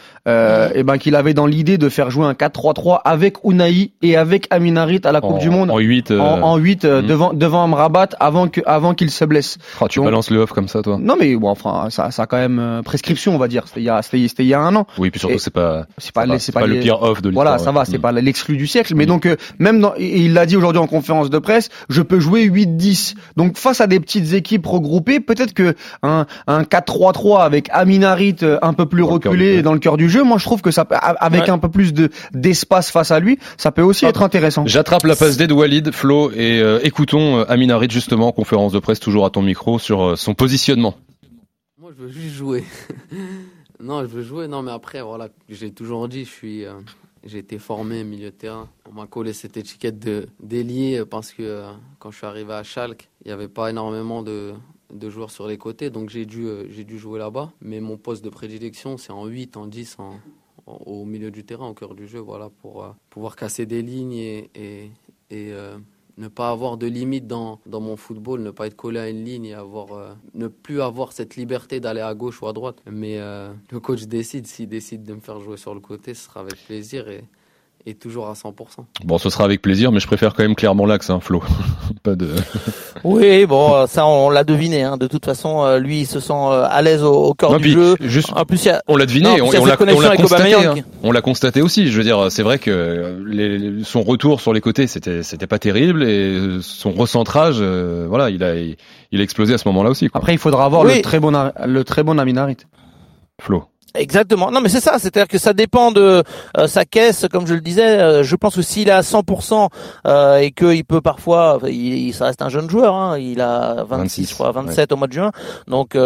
et 0.75 0.84
ben 0.84 0.98
qu'il 0.98 1.16
avait 1.16 1.34
dans 1.34 1.46
l'idée 1.46 1.61
l'idée 1.62 1.77
de 1.77 1.89
faire 1.89 2.10
jouer 2.10 2.25
un 2.25 2.34
4-3-3 2.34 3.01
avec 3.06 3.38
Unai 3.44 3.91
et 4.01 4.18
avec 4.18 4.48
Aminarit 4.50 5.01
à 5.03 5.12
la 5.12 5.22
Coupe 5.22 5.38
du 5.38 5.51
Monde 5.51 5.70
en 5.70 5.77
8 5.77 6.10
euh, 6.10 6.20
en, 6.20 6.58
8 6.58 6.86
euh, 6.86 7.01
mm. 7.01 7.06
devant 7.06 7.34
devant 7.34 7.63
Amrabat 7.65 8.10
avant 8.20 8.48
que 8.48 8.62
avant 8.65 8.96
qu'il 8.96 9.12
se 9.12 9.24
blesse. 9.25 9.60
Oh, 9.80 9.88
tu 9.88 10.01
balances 10.01 10.32
le 10.32 10.39
off 10.39 10.53
comme 10.53 10.68
ça 10.68 10.82
toi. 10.82 10.98
Non 11.00 11.15
mais 11.20 11.36
bon 11.36 11.50
enfin 11.50 11.91
ça 11.91 12.10
ça 12.10 12.24
a 12.24 12.25
quand 12.25 12.38
même 12.38 12.58
euh, 12.58 12.82
prescription 12.82 13.36
on 13.36 13.38
va 13.38 13.48
dire. 13.48 13.68
C'était 13.68 13.82
il 13.82 13.84
y 13.84 13.89
a 13.89 14.01
c'était 14.01 14.18
il 14.39 14.48
y 14.48 14.56
a 14.56 14.60
un 14.60 14.75
an. 14.75 14.88
Oui 14.98 15.12
puis 15.12 15.20
surtout 15.20 15.38
c'est 15.38 15.53
pas 15.53 15.86
c'est 16.00 16.13
pas, 16.13 16.25
c'est 16.39 16.51
pas, 16.51 16.65
le 16.65 16.80
pire 16.80 17.00
off 17.03 17.22
de 17.22 17.30
l'histoire. 17.30 17.46
Voilà, 17.46 17.60
ça 17.60 17.72
va, 17.72 17.86
c'est 17.86 18.00
mm. 18.00 18.01
pas 18.01 18.12
l'exclu 18.12 18.58
du 18.58 18.65
siècle 18.65 18.96
mais 18.96 19.03
mm. 19.06 19.08
donc 19.08 19.38
même 19.60 19.80
dans, 19.80 19.94
il 20.00 20.34
l'a 20.34 20.48
dit 20.48 20.58
aujourd'hui 20.58 20.82
en 20.82 20.88
conférence 20.88 21.30
de 21.30 21.38
presse, 21.38 21.70
je 21.89 22.01
peux 22.01 22.20
jouer 22.20 22.50
8-10. 22.50 23.13
Donc 23.38 23.56
face 23.56 23.82
à 23.82 23.88
des 23.88 24.00
petites 24.00 24.34
équipes 24.34 24.65
regroupées, 24.65 25.20
peut-être 25.20 25.53
que 25.53 25.75
un 26.01 26.25
un 26.48 26.63
4-3-3 26.63 27.44
avec 27.44 27.70
Aminarit 27.72 28.38
un 28.63 28.74
peu 28.74 28.88
plus 28.88 29.03
reculé 29.03 29.62
dans 29.62 29.74
le 29.74 29.80
cœur 29.80 29.98
du 29.98 30.10
jeu, 30.10 30.24
moi 30.24 30.39
je 30.39 30.46
trouve 30.46 30.63
que 30.63 30.72
ça 30.72 30.82
avec 30.82 31.50
un 31.51 31.60
peu 31.60 31.70
plus 31.70 31.93
de 31.93 32.10
d'espace 32.34 32.91
face 32.91 33.12
à 33.12 33.20
lui, 33.20 33.39
ça 33.58 33.72
peut 33.72 33.81
aussi 33.81 34.05
être 34.05 34.22
intéressant. 34.22 34.65
J'attrape 34.65 35.03
la 35.03 35.15
passe 35.15 35.38
D 35.38 35.48
de 35.48 35.53
Walid, 35.53 35.91
Flo, 35.91 36.31
et 36.31 36.62
euh, 36.62 36.79
écoutons 36.84 37.39
euh, 37.39 37.46
Amin 37.48 37.70
Harit 37.70 37.89
justement 37.89 38.27
en 38.27 38.31
conférence 38.31 38.72
de 38.72 38.79
presse, 38.79 39.00
toujours 39.00 39.25
à 39.25 39.29
ton 39.29 39.41
micro, 39.41 39.79
sur 39.79 40.01
euh, 40.01 40.15
son 40.15 40.34
positionnement. 40.34 40.96
Moi, 41.79 41.91
je 41.98 42.03
veux 42.03 42.12
juste 42.12 42.36
jouer. 42.36 42.63
non, 43.79 44.01
je 44.01 44.08
veux 44.08 44.24
jouer. 44.24 44.48
Non, 44.48 44.62
mais 44.62 44.72
après, 44.72 45.01
voilà, 45.01 45.29
j'ai 45.50 45.72
toujours 45.72 46.08
dit, 46.08 46.25
je 46.25 46.29
suis, 46.29 46.63
j'ai 47.24 47.39
été 47.39 47.60
formé 47.60 48.03
milieu 48.03 48.31
de 48.31 48.36
terrain. 48.36 48.70
On 48.89 48.93
m'a 48.93 49.08
collé 49.08 49.34
cette 49.34 49.58
étiquette 49.58 50.00
de 50.00 50.27
d'ailier 50.41 51.03
parce 51.10 51.31
que 51.31 51.63
quand 52.00 52.12
je 52.12 52.17
suis 52.17 52.27
arrivé 52.27 52.53
à 52.53 52.63
Schalke, 52.63 53.10
il 53.24 53.27
n'y 53.27 53.34
avait 53.34 53.48
pas 53.48 53.70
énormément 53.70 54.24
de 54.24 54.53
de 54.93 55.10
joueurs 55.10 55.31
sur 55.31 55.48
les 55.48 55.58
côtés, 55.58 55.89
donc 55.89 56.10
j'ai 56.10 56.25
dû, 56.25 56.48
j'ai 56.70 56.84
dû 56.84 57.00
jouer 57.00 57.17
là-bas. 57.17 57.51
Mais 57.62 57.79
mon 57.79 57.96
poste 57.98 58.25
de 58.25 58.29
prédilection, 58.29 58.98
c'est 58.98 59.13
en 59.13 59.25
8, 59.25 59.58
en 59.58 59.67
10, 59.67 59.96
en, 60.00 60.20
au 60.65 61.06
milieu 61.06 61.32
du 61.32 61.44
terrain, 61.44 61.68
au 61.68 61.74
cœur 61.74 61.96
du 61.96 62.08
jeu, 62.08 62.20
voilà, 62.20 62.50
pour 62.62 62.84
euh, 62.84 62.89
pouvoir 63.10 63.36
casser 63.36 63.65
des 63.65 63.82
lignes 63.82 64.13
et, 64.13 64.50
et, 64.56 64.91
euh, 65.32 65.77
ne 66.18 66.27
pas 66.27 66.50
avoir 66.50 66.77
de 66.77 66.88
limite 66.88 67.25
dans, 67.25 67.60
dans 67.65 67.80
mon 67.80 67.96
football, 67.96 68.41
ne 68.41 68.51
pas 68.51 68.68
être 68.68 68.75
collé 68.75 69.00
à 69.00 69.10
une 69.10 69.24
ligne 69.24 69.46
et 69.46 69.53
avoir, 69.53 69.94
euh, 69.94 70.13
ne 70.34 70.48
plus 70.48 70.82
avoir 70.82 71.13
cette 71.13 71.36
liberté 71.36 71.80
d'aller 71.80 72.01
à 72.01 72.13
gauche 72.13 72.41
ou 72.41 72.48
à 72.48 72.53
droite. 72.53 72.84
Mais 72.89 73.18
le 73.18 73.80
coach 73.80 74.03
décide, 74.03 74.46
s'il 74.46 74.68
décide 74.68 75.03
de 75.03 75.13
me 75.13 75.22
faire 75.22 75.39
jouer 75.39 75.58
sur 75.58 75.74
le 75.74 75.80
côté, 75.80 76.13
ce 76.13 76.25
sera 76.25 76.41
avec 76.41 76.58
plaisir 76.65 77.06
et 77.86 77.94
toujours 77.94 78.28
à 78.28 78.34
100%. 78.34 78.54
Bon, 79.04 79.18
ce 79.18 79.30
sera 79.30 79.44
avec 79.44 79.62
plaisir, 79.62 79.92
mais 79.92 80.00
je 80.00 80.08
préfère 80.08 80.34
quand 80.34 80.44
même 80.44 80.56
clairement 80.56 80.86
l'axe, 80.86 81.10
hein, 81.10 81.20
Flo. 81.22 81.42
pas 82.04 82.16
de. 82.16 82.30
oui, 83.04 83.46
bon, 83.46 83.88
ça 83.88 84.06
on 84.06 84.30
l'a 84.30 84.44
deviné. 84.44 84.84
Hein. 84.84 84.98
De 84.98 85.08
toute 85.08 85.26
façon, 85.26 85.64
euh, 85.64 85.80
lui, 85.80 86.02
il 86.02 86.06
se 86.06 86.20
sent 86.20 86.34
euh, 86.34 86.66
à 86.70 86.82
l'aise 86.82 87.04
au, 87.04 87.14
au 87.14 87.34
cœur 87.34 87.60
du 87.60 87.72
jeu. 87.72 87.96
Juste, 88.00 88.32
en 88.36 88.46
plus, 88.46 88.70
on 88.88 88.98
l'a 88.98 89.06
deviné, 89.06 89.42
on, 89.42 89.48
on 89.48 89.66
l'a 89.66 89.78
constaté. 89.78 90.54
Hein. 90.54 90.76
On 91.04 91.12
l'a 91.12 91.22
constaté 91.22 91.62
aussi. 91.62 91.92
Je 91.92 91.98
veux 91.98 92.04
dire, 92.04 92.32
c'est 92.32 92.44
vrai 92.44 92.60
que 92.60 93.22
les, 93.26 93.84
son 93.84 94.02
retour 94.02 94.42
sur 94.42 94.54
les 94.54 94.62
côtés, 94.62 94.88
c'était 94.88 95.24
c'était 95.24 95.48
pas 95.48 95.60
terrible, 95.60 96.04
et 96.04 96.60
son 96.62 96.92
recentrage, 96.92 97.58
euh, 97.60 98.06
voilà, 98.08 98.30
il 98.30 98.44
a 98.44 98.56
il 98.56 99.20
a 99.20 99.24
explosé 99.24 99.54
à 99.54 99.58
ce 99.58 99.68
moment-là 99.70 99.90
aussi. 99.90 100.10
Après, 100.14 100.34
il 100.34 100.40
faudra 100.40 100.66
avoir 100.66 100.84
le 100.84 101.02
très 101.02 101.20
bon 101.20 101.32
le 101.66 101.84
très 101.84 102.04
bon 102.04 102.20
Aminarit. 102.20 102.58
Flo. 103.42 103.71
Exactement. 103.94 104.52
Non, 104.52 104.62
mais 104.62 104.70
c'est 104.70 104.80
ça. 104.80 105.00
C'est-à-dire 105.00 105.28
que 105.28 105.38
ça 105.38 105.54
dépend 105.54 105.92
de 105.92 106.24
euh, 106.58 106.68
sa 106.68 106.86
caisse, 106.86 107.26
comme 107.32 107.46
je 107.46 107.54
le 107.54 107.62
disais. 107.62 108.00
Euh, 108.00 108.24
je 108.24 108.36
pense 108.36 108.56
que 108.56 108.62
s'il 108.62 108.88
est 108.88 108.92
à 108.92 109.02
100% 109.02 109.68
euh, 110.08 110.38
et 110.38 110.52
qu'il 110.52 110.86
peut 110.86 111.02
parfois, 111.02 111.60
il, 111.68 112.14
ça 112.14 112.26
reste 112.26 112.42
un 112.42 112.50
jeune 112.50 112.70
joueur. 112.70 112.96
Hein, 112.96 113.18
il 113.18 113.42
a 113.42 113.84
26, 113.84 114.30
je 114.30 114.34
crois, 114.34 114.52
27 114.52 114.94
au 114.94 114.96
mois 114.96 115.08
de 115.08 115.14
juin. 115.14 115.32
Donc 115.68 115.98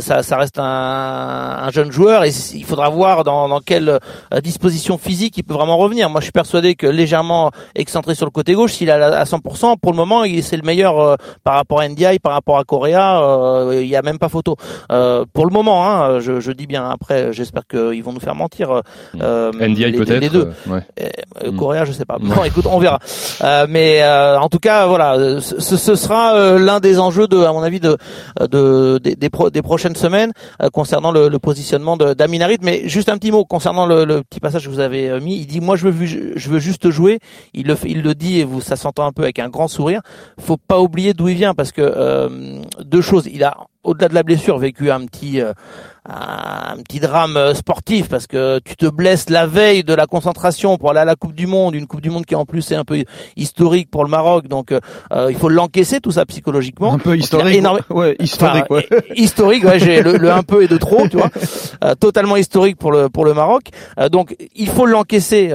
ça, 0.00 0.22
ça 0.22 0.36
reste 0.36 0.58
un, 0.58 0.64
un, 0.64 1.70
jeune 1.70 1.90
joueur 1.90 2.24
et 2.24 2.30
il 2.54 2.64
faudra 2.64 2.88
voir 2.88 3.24
dans, 3.24 3.48
dans 3.48 3.60
quelle 3.60 3.98
disposition 4.42 4.98
physique 4.98 5.36
il 5.36 5.42
peut 5.42 5.54
vraiment 5.54 5.76
revenir. 5.76 6.08
Moi, 6.10 6.20
je 6.20 6.26
suis 6.26 6.32
persuadé 6.32 6.74
que 6.74 6.86
légèrement 6.86 7.50
excentré 7.74 8.14
sur 8.14 8.26
le 8.26 8.30
côté 8.30 8.54
gauche, 8.54 8.74
s'il 8.74 8.88
est 8.88 8.92
à 8.92 9.24
100%, 9.24 9.78
pour 9.80 9.92
le 9.92 9.96
moment, 9.96 10.24
c'est 10.42 10.56
le 10.56 10.62
meilleur 10.62 11.16
par 11.42 11.54
rapport 11.54 11.80
à 11.80 11.88
NDI, 11.88 12.18
par 12.20 12.32
rapport 12.32 12.58
à 12.58 12.64
Correa. 12.64 13.66
il 13.72 13.86
y 13.86 13.96
a 13.96 14.02
même 14.02 14.18
pas 14.18 14.28
photo. 14.28 14.56
pour 14.88 15.46
le 15.46 15.52
moment, 15.52 15.86
hein, 15.86 16.20
je, 16.20 16.40
je 16.40 16.52
dis 16.52 16.66
bien 16.66 16.88
après 16.88 17.23
j'espère 17.32 17.66
qu'ils 17.66 18.02
vont 18.02 18.12
nous 18.12 18.20
faire 18.20 18.34
mentir. 18.34 18.70
Euh, 18.70 18.80
mm. 19.14 19.20
euh 19.22 19.68
NDI 19.68 19.92
peut-être. 19.92 20.20
Les 20.20 20.28
deux. 20.28 20.52
Euh, 20.68 20.80
euh, 21.42 21.50
mm. 21.50 21.56
Coréa, 21.56 21.84
je 21.84 21.92
sais 21.92 22.04
pas. 22.04 22.18
Bon, 22.18 22.44
écoute, 22.44 22.66
on 22.66 22.78
verra. 22.78 22.98
mais 23.68 24.02
en 24.04 24.48
tout 24.48 24.58
cas, 24.58 24.86
voilà, 24.86 25.40
ce, 25.40 25.76
ce 25.76 25.94
sera 25.94 26.58
l'un 26.58 26.80
des 26.80 26.98
enjeux 26.98 27.26
de, 27.28 27.38
à 27.38 27.52
mon 27.52 27.62
avis, 27.62 27.80
de, 27.80 27.96
de 28.40 28.98
des, 28.98 29.16
des, 29.16 29.30
des 29.52 29.62
prochaines 29.62 29.96
semaines 29.96 30.32
concernant 30.72 31.12
le, 31.12 31.28
le 31.28 31.38
positionnement 31.38 31.96
d'Aminarit. 31.96 32.58
Mais 32.62 32.88
juste 32.88 33.08
un 33.08 33.18
petit 33.18 33.32
mot 33.32 33.44
concernant 33.44 33.86
le, 33.86 34.04
le, 34.04 34.22
petit 34.22 34.40
passage 34.40 34.64
que 34.64 34.70
vous 34.70 34.80
avez 34.80 35.20
mis. 35.20 35.36
Il 35.36 35.46
dit, 35.46 35.60
moi, 35.60 35.76
je 35.76 35.88
veux, 35.88 36.06
je 36.06 36.48
veux 36.48 36.58
juste 36.58 36.90
jouer. 36.90 37.18
Il 37.52 37.66
le, 37.66 37.76
il 37.84 38.02
le 38.02 38.14
dit 38.14 38.40
et 38.40 38.44
vous, 38.44 38.60
ça 38.60 38.76
s'entend 38.76 39.06
un 39.06 39.12
peu 39.12 39.22
avec 39.22 39.38
un 39.38 39.48
grand 39.48 39.68
sourire. 39.68 40.00
Faut 40.40 40.56
pas 40.56 40.80
oublier 40.80 41.14
d'où 41.14 41.28
il 41.28 41.36
vient 41.36 41.54
parce 41.54 41.72
que 41.72 42.62
deux 42.82 43.02
choses. 43.02 43.28
Il 43.32 43.44
a 43.44 43.56
au-delà 43.84 44.08
de 44.08 44.14
la 44.14 44.22
blessure, 44.22 44.58
vécu 44.58 44.90
un 44.90 45.06
petit 45.06 45.40
euh, 45.40 45.52
un 46.06 46.82
petit 46.82 47.00
drame 47.00 47.38
euh, 47.38 47.54
sportif 47.54 48.08
parce 48.10 48.26
que 48.26 48.58
tu 48.58 48.76
te 48.76 48.84
blesses 48.84 49.30
la 49.30 49.46
veille 49.46 49.84
de 49.84 49.94
la 49.94 50.06
concentration 50.06 50.76
pour 50.76 50.90
aller 50.90 51.00
à 51.00 51.06
la 51.06 51.16
Coupe 51.16 51.34
du 51.34 51.46
Monde, 51.46 51.74
une 51.74 51.86
Coupe 51.86 52.02
du 52.02 52.10
Monde 52.10 52.26
qui 52.26 52.34
en 52.34 52.44
plus 52.44 52.72
est 52.72 52.74
un 52.74 52.84
peu 52.84 53.04
historique 53.36 53.90
pour 53.90 54.04
le 54.04 54.10
Maroc, 54.10 54.46
donc 54.46 54.72
euh, 54.72 54.80
il 55.30 55.36
faut 55.36 55.48
l'encaisser 55.48 56.00
tout 56.00 56.10
ça 56.10 56.26
psychologiquement. 56.26 56.92
Un 56.92 56.98
peu 56.98 57.16
historique. 57.16 57.64
Ouais, 57.88 58.16
historique. 58.20 58.68
ouais. 58.70 58.86
historique. 59.16 59.64
Ouais, 59.64 59.78
j'ai 59.78 60.02
le, 60.02 60.30
un 60.30 60.42
peu 60.42 60.62
et 60.62 60.68
de 60.68 60.76
trop, 60.76 61.08
tu 61.08 61.16
vois. 61.16 61.30
totalement 62.00 62.36
historique 62.36 62.76
pour 62.76 62.92
le 62.92 63.08
pour 63.08 63.24
le 63.24 63.32
Maroc. 63.32 63.64
donc 64.10 64.36
il 64.54 64.68
faut 64.68 64.86
l'encaisser 64.86 65.52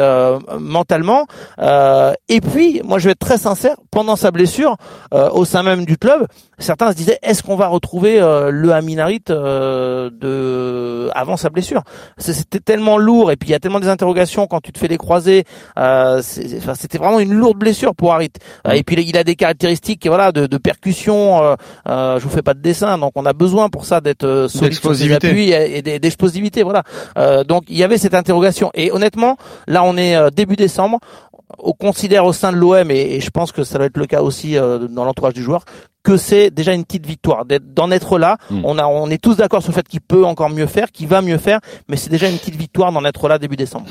mentalement. 0.60 1.28
et 1.60 2.42
puis, 2.42 2.82
moi, 2.84 2.98
je 2.98 3.06
vais 3.06 3.12
être 3.12 3.20
très 3.20 3.38
sincère. 3.38 3.76
Pendant 3.92 4.16
sa 4.16 4.32
blessure, 4.32 4.78
au 5.12 5.46
sein 5.46 5.64
même 5.64 5.86
du 5.86 5.98
club, 5.98 6.28
certains 6.58 6.92
se 6.92 6.96
disaient 6.96 7.20
est-ce 7.22 7.44
qu'on 7.44 7.56
va 7.56 7.68
retrouver 7.68 8.19
euh, 8.20 8.52
le 8.52 8.72
Aminarit 8.72 9.24
euh, 9.30 10.10
de 10.12 11.10
avant 11.14 11.38
sa 11.38 11.50
blessure. 11.50 11.84
C'était 12.18 12.60
tellement 12.60 12.98
lourd 12.98 13.32
et 13.32 13.36
puis 13.36 13.50
il 13.50 13.52
y 13.52 13.56
a 13.56 13.60
tellement 13.60 13.80
des 13.80 13.88
interrogations 13.88 14.48
quand 14.48 14.62
tu 14.62 14.72
te 14.72 14.80
fais 14.80 14.88
les 14.88 14.98
croisés. 14.98 15.46
Euh, 15.78 16.22
c'était 16.22 16.98
vraiment 16.98 17.20
une 17.20 17.34
lourde 17.34 17.58
blessure 17.58 17.96
pour 17.96 18.14
Harit. 18.14 18.32
et 18.72 18.84
puis 18.84 19.04
il 19.08 19.18
a 19.18 19.24
des 19.24 19.36
caractéristiques 19.36 20.08
voilà 20.08 20.32
de, 20.32 20.46
de 20.46 20.58
percussion. 20.58 21.56
je 21.88 22.20
vous 22.20 22.30
fais 22.30 22.42
pas 22.42 22.54
de 22.54 22.62
dessin, 22.62 22.98
donc 22.98 23.14
on 23.16 23.26
a 23.26 23.34
besoin 23.34 23.70
pour 23.70 23.86
ça 23.86 24.02
d'être 24.02 24.48
solide 24.50 24.80
sur 24.80 24.96
ses 24.96 25.12
appuis 25.14 25.52
et, 25.52 25.82
d'explosivité. 25.82 26.64
Voilà. 26.64 26.84
donc 27.44 27.64
il 27.70 27.78
y 27.78 27.84
avait 27.84 27.98
cette 27.98 28.14
interrogation. 28.14 28.72
Et 28.74 28.92
honnêtement, 28.92 29.38
là 29.68 29.84
on 29.84 29.98
est 29.98 30.32
début 30.32 30.56
décembre 30.56 31.00
on 31.58 31.74
considère 31.74 32.26
au 32.26 32.34
sein 32.34 32.52
de 32.52 32.58
l'OM 32.58 32.92
et, 32.92 33.20
je 33.20 33.30
pense 33.32 33.52
que 33.52 33.64
ça 33.64 33.80
va 33.80 33.86
être 33.86 33.98
le 33.98 34.06
cas 34.06 34.22
aussi 34.22 34.54
dans 34.56 35.04
l'entourage 35.06 35.34
du 35.34 35.44
joueur 35.44 35.66
que 36.04 36.16
c'est 36.16 36.50
déjà 36.50 36.74
une 36.74 36.86
petite 36.86 37.06
victoire 37.06 37.46
d'en 37.46 37.92
être 37.92 38.18
là. 38.18 38.38
Hmm. 38.50 38.62
On 38.64 38.78
a, 38.78 38.86
on 38.86 39.10
est 39.10 39.22
tous 39.22 39.36
d'accord 39.36 39.62
sur 39.62 39.72
le 39.72 39.76
fait 39.76 39.88
qu'il 39.88 40.02
peut 40.02 40.26
encore 40.26 40.50
mieux 40.50 40.68
faire, 40.68 40.92
qu'il 40.92 41.08
va 41.08 41.22
mieux 41.22 41.38
faire, 41.38 41.60
mais 41.88 41.98
c'est 41.98 42.10
déjà 42.10 42.30
une 42.30 42.38
petite 42.38 42.56
victoire 42.56 42.92
d'en 42.92 43.04
être 43.04 43.28
là 43.28 43.38
début 43.38 43.58
décembre. 43.58 43.88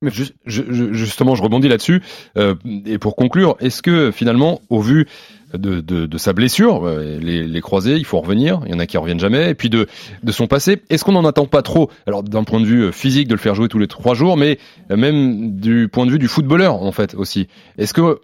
Mais 0.00 0.10
ju- 0.10 0.28
ju- 0.46 0.66
ju- 0.72 0.94
justement, 0.94 1.34
je 1.34 1.42
rebondis 1.42 1.68
là-dessus. 1.68 2.02
Euh, 2.36 2.54
et 2.86 2.98
pour 2.98 3.16
conclure, 3.16 3.56
est-ce 3.58 3.82
que 3.82 4.10
finalement, 4.12 4.60
au 4.70 4.80
vu 4.80 5.08
de, 5.54 5.80
de, 5.80 6.18
sa 6.18 6.32
blessure, 6.32 6.86
euh, 6.86 7.18
les, 7.18 7.44
les 7.44 7.60
croisés, 7.60 7.96
il 7.96 8.04
faut 8.04 8.20
revenir. 8.20 8.60
Il 8.66 8.72
y 8.72 8.74
en 8.74 8.78
a 8.78 8.86
qui 8.86 8.98
reviennent 8.98 9.20
jamais. 9.20 9.50
Et 9.50 9.54
puis 9.54 9.70
de, 9.70 9.86
de 10.22 10.32
son 10.32 10.46
passé, 10.46 10.82
est-ce 10.90 11.04
qu'on 11.04 11.12
n'en 11.12 11.24
attend 11.24 11.46
pas 11.46 11.62
trop? 11.62 11.90
Alors 12.06 12.22
d'un 12.22 12.44
point 12.44 12.60
de 12.60 12.66
vue 12.66 12.84
euh, 12.84 12.92
physique, 12.92 13.28
de 13.28 13.34
le 13.34 13.40
faire 13.40 13.54
jouer 13.54 13.68
tous 13.68 13.78
les 13.78 13.86
trois 13.86 14.14
jours, 14.14 14.36
mais 14.36 14.58
euh, 14.90 14.96
même 14.96 15.56
du 15.56 15.88
point 15.88 16.06
de 16.06 16.10
vue 16.10 16.18
du 16.18 16.28
footballeur 16.28 16.82
en 16.82 16.92
fait 16.92 17.14
aussi. 17.14 17.48
Est-ce 17.78 17.94
que 17.94 18.20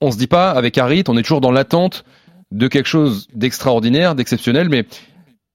on 0.00 0.10
se 0.10 0.16
dit 0.16 0.28
pas 0.28 0.50
avec 0.50 0.78
Harit, 0.78 1.04
on 1.08 1.16
est 1.16 1.22
toujours 1.22 1.40
dans 1.40 1.52
l'attente 1.52 2.04
de 2.52 2.68
quelque 2.68 2.88
chose 2.88 3.28
d'extraordinaire, 3.34 4.14
d'exceptionnel, 4.14 4.68
mais 4.68 4.86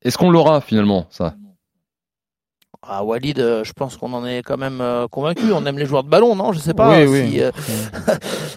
est-ce 0.03 0.17
qu'on 0.17 0.29
l'aura 0.29 0.61
finalement 0.61 1.07
ça? 1.09 1.35
Ah, 2.87 3.03
Walid, 3.03 3.39
euh, 3.39 3.63
je 3.63 3.73
pense 3.73 3.97
qu'on 3.97 4.13
en 4.13 4.25
est 4.25 4.41
quand 4.43 4.57
même 4.57 4.79
euh, 4.81 5.07
convaincu. 5.07 5.51
On 5.53 5.65
aime 5.65 5.79
les 5.79 5.85
joueurs 5.85 6.03
de 6.03 6.09
ballon, 6.09 6.35
non? 6.35 6.53
Je 6.53 6.59
sais 6.59 6.73
pas. 6.73 6.97
Oui, 6.99 7.05
oui. 7.07 7.31
si, 7.31 7.41
euh, 7.41 7.51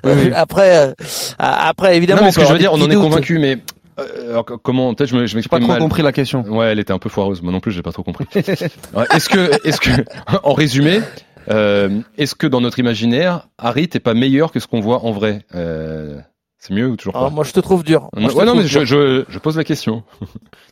Oui, 0.05 0.13
oui. 0.17 0.33
après, 0.35 0.89
euh, 0.89 0.93
après 1.39 1.97
évidemment. 1.97 2.21
Non, 2.21 2.27
mais 2.27 2.33
ce 2.33 2.39
que 2.41 2.45
je 2.47 2.53
veux 2.53 2.59
dire, 2.59 2.73
on 2.73 2.81
en 2.81 2.91
est 2.91 2.95
convaincu, 2.95 3.39
mais 3.39 3.59
euh, 3.99 4.31
alors, 4.33 4.45
comment 4.63 4.95
Peut-être 4.95 5.09
je 5.11 5.17
me- 5.17 5.23
je 5.23 5.27
J'ai 5.29 5.37
m'exprime 5.37 5.61
pas 5.61 5.65
trop 5.65 5.73
mal. 5.73 5.81
compris 5.81 6.03
la 6.03 6.13
question. 6.13 6.43
Ouais, 6.43 6.67
elle 6.67 6.79
était 6.79 6.93
un 6.93 6.99
peu 6.99 7.09
foireuse. 7.09 7.41
Moi 7.43 7.53
non 7.53 7.61
plus, 7.61 7.73
j'ai 7.73 7.83
pas 7.83 7.93
trop 7.93 8.03
compris. 8.03 8.27
Est-ce 8.35 9.29
que, 9.31 9.67
est-ce 9.67 9.81
que, 9.81 9.91
en 10.43 10.53
résumé, 10.53 11.01
euh, 11.51 12.01
est-ce 12.19 12.35
que 12.35 12.47
dans 12.47 12.61
notre 12.61 12.79
imaginaire, 12.79 13.49
Harit 13.57 13.89
est 13.95 14.01
pas 14.01 14.15
meilleur 14.15 14.53
que 14.53 14.61
ce 14.61 14.67
qu'on 14.67 14.81
voit 14.81 15.05
en 15.05 15.13
vrai? 15.13 15.41
Euh, 15.55 16.19
C'est 16.61 16.75
mieux 16.75 16.89
ou 16.89 16.97
toujours 16.97 17.15
Ah, 17.17 17.21
pas 17.27 17.31
moi, 17.31 17.45
je 17.45 17.53
te 17.53 17.61
trouve 17.61 17.85
dur. 17.85 18.09
Moi, 18.17 18.29
je 18.31 18.35
te 18.35 18.39
Ouais, 18.41 18.45
non, 18.45 18.57
mais 18.57 18.67
je, 18.67 18.85
je, 18.85 19.25
je 19.29 19.39
pose 19.39 19.57
la 19.57 19.65
question. 19.65 20.03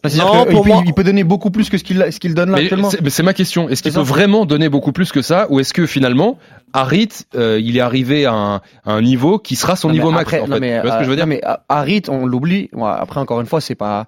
Non, 0.04 0.44
que, 0.44 0.50
pour 0.52 0.60
il, 0.60 0.62
peut, 0.62 0.68
moi- 0.68 0.82
il 0.86 0.94
peut 0.94 1.02
donner 1.02 1.24
beaucoup 1.24 1.50
plus 1.50 1.68
que 1.68 1.78
ce 1.78 1.82
qu'il 1.82 2.06
ce 2.12 2.20
qu'il 2.20 2.32
donne 2.34 2.50
là 2.50 2.56
Mais 2.58 2.62
actuellement. 2.64 2.90
c'est 2.90 3.00
mais 3.00 3.10
c'est 3.10 3.24
ma 3.24 3.34
question. 3.34 3.68
Est-ce 3.68 3.82
qu'il 3.82 3.90
peut 3.92 3.96
ça. 3.98 4.02
vraiment 4.04 4.46
donner 4.46 4.68
beaucoup 4.68 4.92
plus 4.92 5.10
que 5.10 5.20
ça, 5.20 5.46
ou 5.50 5.58
est-ce 5.58 5.74
que 5.74 5.84
finalement, 5.84 6.38
Harit, 6.72 7.08
euh, 7.34 7.58
il 7.60 7.76
est 7.76 7.80
arrivé 7.80 8.24
à 8.24 8.32
un, 8.32 8.54
à 8.56 8.92
un 8.92 9.02
niveau 9.02 9.40
qui 9.40 9.56
sera 9.56 9.74
son 9.74 9.90
niveau 9.90 10.12
max 10.12 10.28
après- 10.32 10.40
en 10.42 10.46
non, 10.46 10.54
fait? 10.56 10.60
mais, 10.60 10.76
Tu 10.80 10.86
vois 10.86 10.92
ce 10.92 10.98
que 10.98 11.04
je 11.04 11.08
veux 11.10 11.14
euh, 11.14 11.16
dire? 11.16 11.26
non, 11.26 11.30
mais 11.30 11.40
euh, 11.44 11.54
Harit, 11.68 12.02
on 12.08 12.24
l'oublie. 12.26 12.70
Après, 12.80 13.18
encore 13.18 13.40
une 13.40 13.46
fois, 13.46 13.60
c'est 13.60 13.74
pas. 13.74 14.06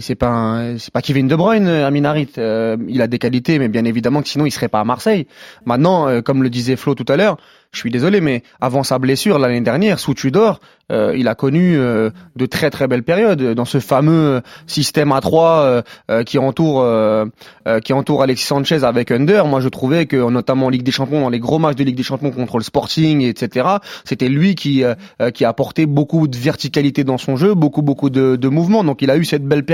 C'est 0.00 0.14
pas 0.14 0.78
c'est 0.78 0.92
pas 0.92 1.02
Kevin 1.02 1.28
De 1.28 1.36
Bruyne, 1.36 1.68
euh, 1.68 1.86
Amin 1.86 2.04
Harit. 2.04 2.30
Euh, 2.38 2.76
il 2.88 3.02
a 3.02 3.06
des 3.06 3.18
qualités, 3.18 3.58
mais 3.58 3.68
bien 3.68 3.84
évidemment 3.84 4.22
que 4.22 4.28
sinon 4.28 4.46
il 4.46 4.50
serait 4.50 4.68
pas 4.68 4.80
à 4.80 4.84
Marseille. 4.84 5.26
Maintenant, 5.66 6.08
euh, 6.08 6.22
comme 6.22 6.42
le 6.42 6.50
disait 6.50 6.76
Flo 6.76 6.94
tout 6.94 7.04
à 7.08 7.16
l'heure, 7.16 7.36
je 7.70 7.78
suis 7.78 7.90
désolé, 7.90 8.20
mais 8.20 8.42
avant 8.60 8.82
sa 8.82 8.98
blessure 8.98 9.38
l'année 9.38 9.60
dernière, 9.60 9.98
sous 9.98 10.14
Tudor, 10.14 10.60
euh, 10.92 11.14
il 11.16 11.28
a 11.28 11.34
connu 11.34 11.76
euh, 11.76 12.10
de 12.36 12.46
très 12.46 12.70
très 12.70 12.88
belles 12.88 13.02
périodes 13.02 13.54
dans 13.54 13.64
ce 13.64 13.78
fameux 13.78 14.42
système 14.66 15.12
à 15.12 15.20
3 15.20 15.82
qui 16.24 16.38
entoure 16.38 16.82
euh, 16.82 17.26
euh, 17.66 17.80
qui 17.80 17.94
entoure 17.94 18.22
Alexis 18.22 18.44
Sanchez 18.44 18.84
avec 18.84 19.10
Under. 19.10 19.46
Moi, 19.46 19.60
je 19.60 19.68
trouvais 19.68 20.04
que 20.04 20.16
notamment 20.28 20.66
en 20.66 20.68
Ligue 20.68 20.82
des 20.82 20.90
Champions, 20.90 21.22
dans 21.22 21.30
les 21.30 21.38
gros 21.38 21.58
matchs 21.58 21.76
de 21.76 21.84
Ligue 21.84 21.96
des 21.96 22.02
Champions 22.02 22.30
contre 22.30 22.58
le 22.58 22.62
Sporting, 22.62 23.22
etc., 23.22 23.66
c'était 24.04 24.28
lui 24.28 24.54
qui 24.54 24.84
euh, 24.84 24.94
euh, 25.22 25.30
qui 25.30 25.46
a 25.46 25.48
apporté 25.48 25.86
beaucoup 25.86 26.28
de 26.28 26.36
verticalité 26.36 27.04
dans 27.04 27.16
son 27.16 27.36
jeu, 27.36 27.54
beaucoup 27.54 27.80
beaucoup 27.80 28.10
de, 28.10 28.36
de 28.36 28.48
mouvements. 28.48 28.84
Donc, 28.84 29.00
il 29.00 29.10
a 29.10 29.16
eu 29.16 29.24
cette 29.24 29.44
belle 29.44 29.64
période 29.64 29.73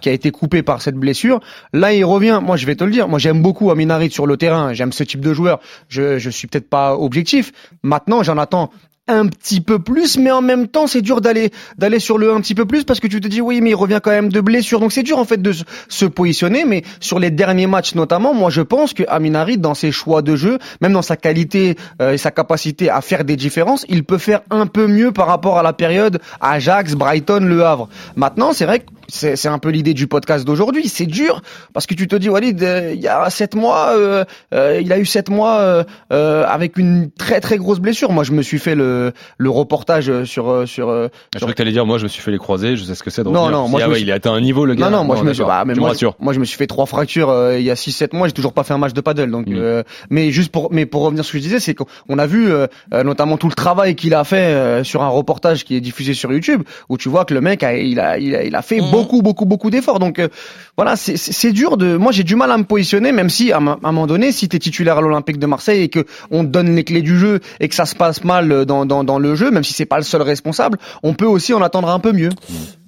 qui 0.00 0.08
a 0.08 0.12
été 0.12 0.30
coupée 0.30 0.62
par 0.62 0.82
cette 0.82 0.96
blessure. 0.96 1.40
Là, 1.72 1.92
il 1.92 2.04
revient. 2.04 2.40
Moi, 2.42 2.56
je 2.56 2.66
vais 2.66 2.76
te 2.76 2.84
le 2.84 2.90
dire. 2.90 3.08
Moi, 3.08 3.18
j'aime 3.18 3.42
beaucoup 3.42 3.70
Amin 3.70 3.90
Harit 3.90 4.10
sur 4.10 4.26
le 4.26 4.36
terrain. 4.36 4.72
J'aime 4.72 4.92
ce 4.92 5.04
type 5.04 5.20
de 5.20 5.32
joueur. 5.32 5.60
Je 5.88 6.18
je 6.18 6.30
suis 6.30 6.48
peut-être 6.48 6.68
pas 6.68 6.96
objectif. 6.96 7.52
Maintenant, 7.82 8.22
j'en 8.22 8.38
attends 8.38 8.70
un 9.08 9.28
petit 9.28 9.60
peu 9.60 9.78
plus, 9.78 10.18
mais 10.18 10.32
en 10.32 10.42
même 10.42 10.66
temps, 10.66 10.88
c'est 10.88 11.00
dur 11.00 11.20
d'aller 11.20 11.52
d'aller 11.78 12.00
sur 12.00 12.18
le 12.18 12.32
un 12.32 12.40
petit 12.40 12.56
peu 12.56 12.64
plus 12.64 12.82
parce 12.82 12.98
que 12.98 13.06
tu 13.06 13.20
te 13.20 13.28
dis 13.28 13.40
oui, 13.40 13.60
mais 13.60 13.70
il 13.70 13.74
revient 13.76 14.00
quand 14.02 14.10
même 14.10 14.30
de 14.30 14.40
blessure, 14.40 14.80
donc 14.80 14.90
c'est 14.90 15.04
dur 15.04 15.16
en 15.18 15.24
fait 15.24 15.40
de 15.40 15.52
se- 15.88 16.06
positionner. 16.06 16.64
Mais 16.64 16.82
sur 16.98 17.20
les 17.20 17.30
derniers 17.30 17.68
matchs 17.68 17.94
notamment, 17.94 18.34
moi 18.34 18.50
je 18.50 18.62
pense 18.62 18.94
que 18.94 19.04
Amin 19.06 19.36
Harit, 19.36 19.58
dans 19.58 19.74
ses 19.74 19.92
choix 19.92 20.22
de 20.22 20.34
jeu, 20.34 20.58
même 20.80 20.92
dans 20.92 21.02
sa 21.02 21.16
qualité 21.16 21.76
euh, 22.02 22.14
et 22.14 22.18
sa 22.18 22.32
capacité 22.32 22.90
à 22.90 23.00
faire 23.00 23.24
des 23.24 23.36
différences, 23.36 23.86
il 23.88 24.02
peut 24.02 24.18
faire 24.18 24.40
un 24.50 24.66
peu 24.66 24.88
mieux 24.88 25.12
par 25.12 25.28
rapport 25.28 25.56
à 25.56 25.62
la 25.62 25.72
période 25.72 26.18
Ajax, 26.40 26.94
Brighton, 26.96 27.44
Le 27.44 27.64
Havre. 27.64 27.88
Maintenant, 28.16 28.52
c'est 28.52 28.64
vrai 28.66 28.80
que 28.80 28.86
c'est 29.08 29.36
c'est 29.36 29.48
un 29.48 29.58
peu 29.58 29.70
l'idée 29.70 29.94
du 29.94 30.06
podcast 30.06 30.44
d'aujourd'hui. 30.44 30.88
C'est 30.88 31.06
dur 31.06 31.42
parce 31.72 31.86
que 31.86 31.94
tu 31.94 32.06
te 32.08 32.16
dis 32.16 32.28
Walid, 32.28 32.62
euh, 32.62 32.92
il 32.94 33.00
y 33.00 33.08
a 33.08 33.28
sept 33.30 33.54
mois, 33.54 33.90
euh, 33.96 34.24
euh, 34.54 34.80
il 34.82 34.92
a 34.92 34.98
eu 34.98 35.04
sept 35.06 35.28
mois 35.30 35.58
euh, 35.60 35.84
euh, 36.12 36.44
avec 36.46 36.76
une 36.76 37.10
très 37.10 37.40
très 37.40 37.56
grosse 37.56 37.78
blessure. 37.80 38.12
Moi, 38.12 38.24
je 38.24 38.32
me 38.32 38.42
suis 38.42 38.58
fait 38.58 38.74
le 38.74 39.12
le 39.38 39.50
reportage 39.50 40.24
sur 40.24 40.48
euh, 40.50 40.66
sur 40.66 40.88
euh, 40.88 41.08
Je 41.34 41.38
croyais 41.38 41.52
que 41.54 41.58
t'allais 41.58 41.72
dire, 41.72 41.86
moi, 41.86 41.98
je 41.98 42.04
me 42.04 42.08
suis 42.08 42.22
fait 42.22 42.30
les 42.30 42.38
croisés, 42.38 42.76
je 42.76 42.84
sais 42.84 42.94
ce 42.94 43.02
que 43.02 43.10
c'est. 43.10 43.22
de 43.24 43.28
Non, 43.28 43.42
revenir. 43.44 43.58
non, 43.60 43.68
moi, 43.68 43.80
Ah 43.80 43.84
je 43.84 43.88
me 43.88 43.92
ouais, 43.92 43.98
suis- 43.98 44.06
il 44.08 44.12
a 44.12 44.16
atteint 44.16 44.32
un 44.32 44.40
niveau, 44.40 44.64
le 44.66 44.74
gars. 44.74 44.90
Non, 44.90 44.98
non, 44.98 45.04
moi 45.04 45.16
je 45.16 45.22
me 45.24 45.32
suis, 45.32 45.44
bah, 45.44 45.64
mais 45.66 45.74
moi, 45.74 45.92
je 46.32 46.38
me 46.40 46.44
suis 46.44 46.56
fait 46.56 46.66
trois 46.66 46.86
fractures 46.86 47.30
euh, 47.30 47.58
il 47.58 47.64
y 47.64 47.70
a 47.70 47.74
6-7 47.74 48.14
mois, 48.16 48.26
j'ai 48.28 48.32
toujours 48.34 48.52
pas 48.52 48.64
fait 48.64 48.74
un 48.74 48.78
match 48.78 48.92
de 48.92 49.00
paddle. 49.00 49.30
Donc, 49.30 49.46
Mm. 49.46 49.54
euh, 49.56 49.82
mais 50.10 50.30
juste 50.30 50.50
pour, 50.52 50.72
mais 50.72 50.86
pour 50.86 51.02
revenir 51.02 51.24
sur 51.24 51.30
ce 51.30 51.32
que 51.32 51.38
je 51.38 51.42
disais, 51.44 51.60
c'est 51.60 51.74
qu'on 51.74 52.18
a 52.18 52.26
vu 52.26 52.48
notamment 52.92 53.36
tout 53.36 53.48
le 53.48 53.54
travail 53.54 53.94
qu'il 53.94 54.14
a 54.14 54.24
fait 54.24 54.36
euh, 54.36 54.84
sur 54.84 55.02
un 55.02 55.08
reportage 55.08 55.64
qui 55.64 55.76
est 55.76 55.80
diffusé 55.80 56.14
sur 56.14 56.32
YouTube, 56.32 56.62
où 56.88 56.96
tu 56.98 57.08
vois 57.08 57.24
que 57.24 57.34
le 57.34 57.40
mec 57.40 57.62
a, 57.62 57.76
il 57.76 58.00
a, 58.00 58.18
il 58.18 58.34
a, 58.34 58.44
il 58.44 58.54
a 58.54 58.62
fait 58.62 58.80
Mhm. 58.80 58.90
Beaucoup, 59.02 59.22
beaucoup, 59.22 59.44
beaucoup 59.46 59.70
d'efforts. 59.70 59.98
Donc 59.98 60.18
euh, 60.18 60.28
voilà, 60.76 60.96
c'est- 60.96 61.16
dur 61.52 61.76
de. 61.76 61.96
Moi, 61.96 62.12
j'ai 62.12 62.24
du 62.24 62.34
mal 62.36 62.50
à 62.50 62.58
me 62.58 62.64
positionner, 62.64 63.12
même 63.12 63.30
si 63.30 63.52
à 63.52 63.58
un 63.58 63.60
moment 63.60 64.06
donné, 64.06 64.32
si 64.32 64.48
t'es 64.48 64.58
titulaire 64.58 64.98
à 64.98 65.00
l'Olympique 65.00 65.38
de 65.38 65.46
Marseille 65.46 65.82
et 65.82 65.88
que 65.88 66.04
on 66.30 66.42
te 66.44 66.48
donne 66.48 66.74
les 66.74 66.84
clés 66.84 67.02
du 67.02 67.18
jeu 67.18 67.40
et 67.60 67.68
que 67.68 67.74
ça 67.74 67.86
se 67.86 67.94
passe 67.94 68.24
mal 68.24 68.50
euh, 68.52 68.64
dans, 68.64 68.84
dans, 68.84 69.04
dans 69.04 69.18
le 69.18 69.34
jeu, 69.34 69.50
même 69.50 69.64
si 69.64 69.72
c'est 69.72 69.86
pas 69.86 69.98
le 69.98 70.02
seul 70.02 70.22
responsable, 70.22 70.78
on 71.02 71.14
peut 71.14 71.26
aussi 71.26 71.54
en 71.54 71.62
attendre 71.62 71.88
un 71.88 71.98
peu 72.00 72.12
mieux. 72.12 72.30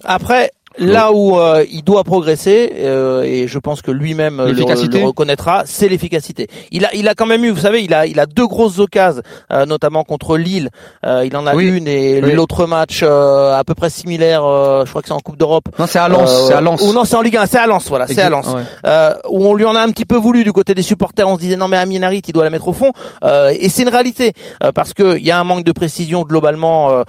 Après, 0.05 0.48
là 0.79 1.13
où 1.13 1.39
euh, 1.39 1.65
il 1.71 1.83
doit 1.83 2.05
progresser, 2.05 2.73
euh, 2.79 3.23
et 3.23 3.49
je 3.49 3.59
pense 3.59 3.83
que 3.83 3.91
lui-même 3.91 4.39
le, 4.45 4.53
le 4.53 5.05
reconnaîtra, 5.05 5.63
c'est 5.67 5.89
l'efficacité. 5.89 6.47
Il 6.71 6.85
a, 6.85 6.95
il 6.95 7.09
a 7.09 7.15
quand 7.15 7.27
même 7.27 7.45
eu, 7.45 7.51
vous 7.51 7.61
savez, 7.61 7.83
il 7.83 7.93
a, 7.95 8.07
il 8.07 8.19
a 8.21 8.27
deux 8.27 8.47
grosses 8.47 8.79
occasions, 8.79 9.23
euh, 9.53 9.67
notamment 9.67 10.05
contre 10.05 10.37
Lille. 10.37 10.71
Euh, 11.05 11.25
il 11.27 11.37
en 11.37 11.47
a 11.47 11.55
Oui. 11.55 11.67
une 11.67 11.89
et 11.89 12.21
Oui. 12.23 12.33
l'autre 12.33 12.67
match 12.67 13.01
euh, 13.03 13.57
à 13.59 13.65
peu 13.65 13.75
près 13.75 13.91
similaire. 13.91 14.45
euh, 14.45 14.85
je 14.85 14.91
crois 14.91 15.03
que 15.03 15.09
c'est 15.09 15.15
en 15.15 15.21
Coupe 15.21 15.37
d'Europe. 15.37 15.65
Non, 15.79 15.87
c'est 15.87 15.99
à 15.99 16.09
Lens, 16.09 16.47
c'est 16.49 16.55
à 16.55 16.61
Lens. 16.61 16.81
Ou 16.83 16.93
non, 16.93 17.05
c'est 17.05 17.17
en 17.17 17.23
Ligue 17.23 17.37
1, 17.37 17.47
c'est 17.47 17.59
à 17.59 17.67
Lens, 17.67 17.87
voilà, 17.89 18.07
c'est 18.07 18.21
à 18.23 18.31
Lens. 18.31 18.47
Ouais. 18.49 18.63
Euh, 18.87 19.15
où 19.31 19.47
on 19.47 19.55
lui 19.55 19.65
en 19.65 19.75
a 19.75 19.81
un 19.81 19.91
petit 19.91 20.05
peu 20.05 20.17
voulu 20.17 20.45
du 20.45 20.53
côté 20.53 20.75
des 20.75 20.83
supporters. 20.83 21.29
On 21.29 21.35
se 21.35 21.41
disait 21.41 21.57
non 21.57 21.69
mais 21.69 21.77
Amin 21.77 22.03
Harit, 22.03 22.23
il 22.27 22.33
doit 22.33 22.45
la 22.45 22.51
mettre 22.51 22.69
au 22.69 22.73
fond. 22.73 22.93
Euh, 23.25 23.53
et 23.59 23.69
c'est 23.69 23.83
une 23.83 23.89
réalité 23.89 24.33
euh, 24.63 24.73
parce 24.73 24.95
que 24.95 25.19
il 25.19 25.25
y 25.27 25.31
a 25.31 25.39
un 25.39 25.45
manque 25.45 25.65
de 25.65 25.73
précision 25.73 26.23
globalement. 26.23 27.03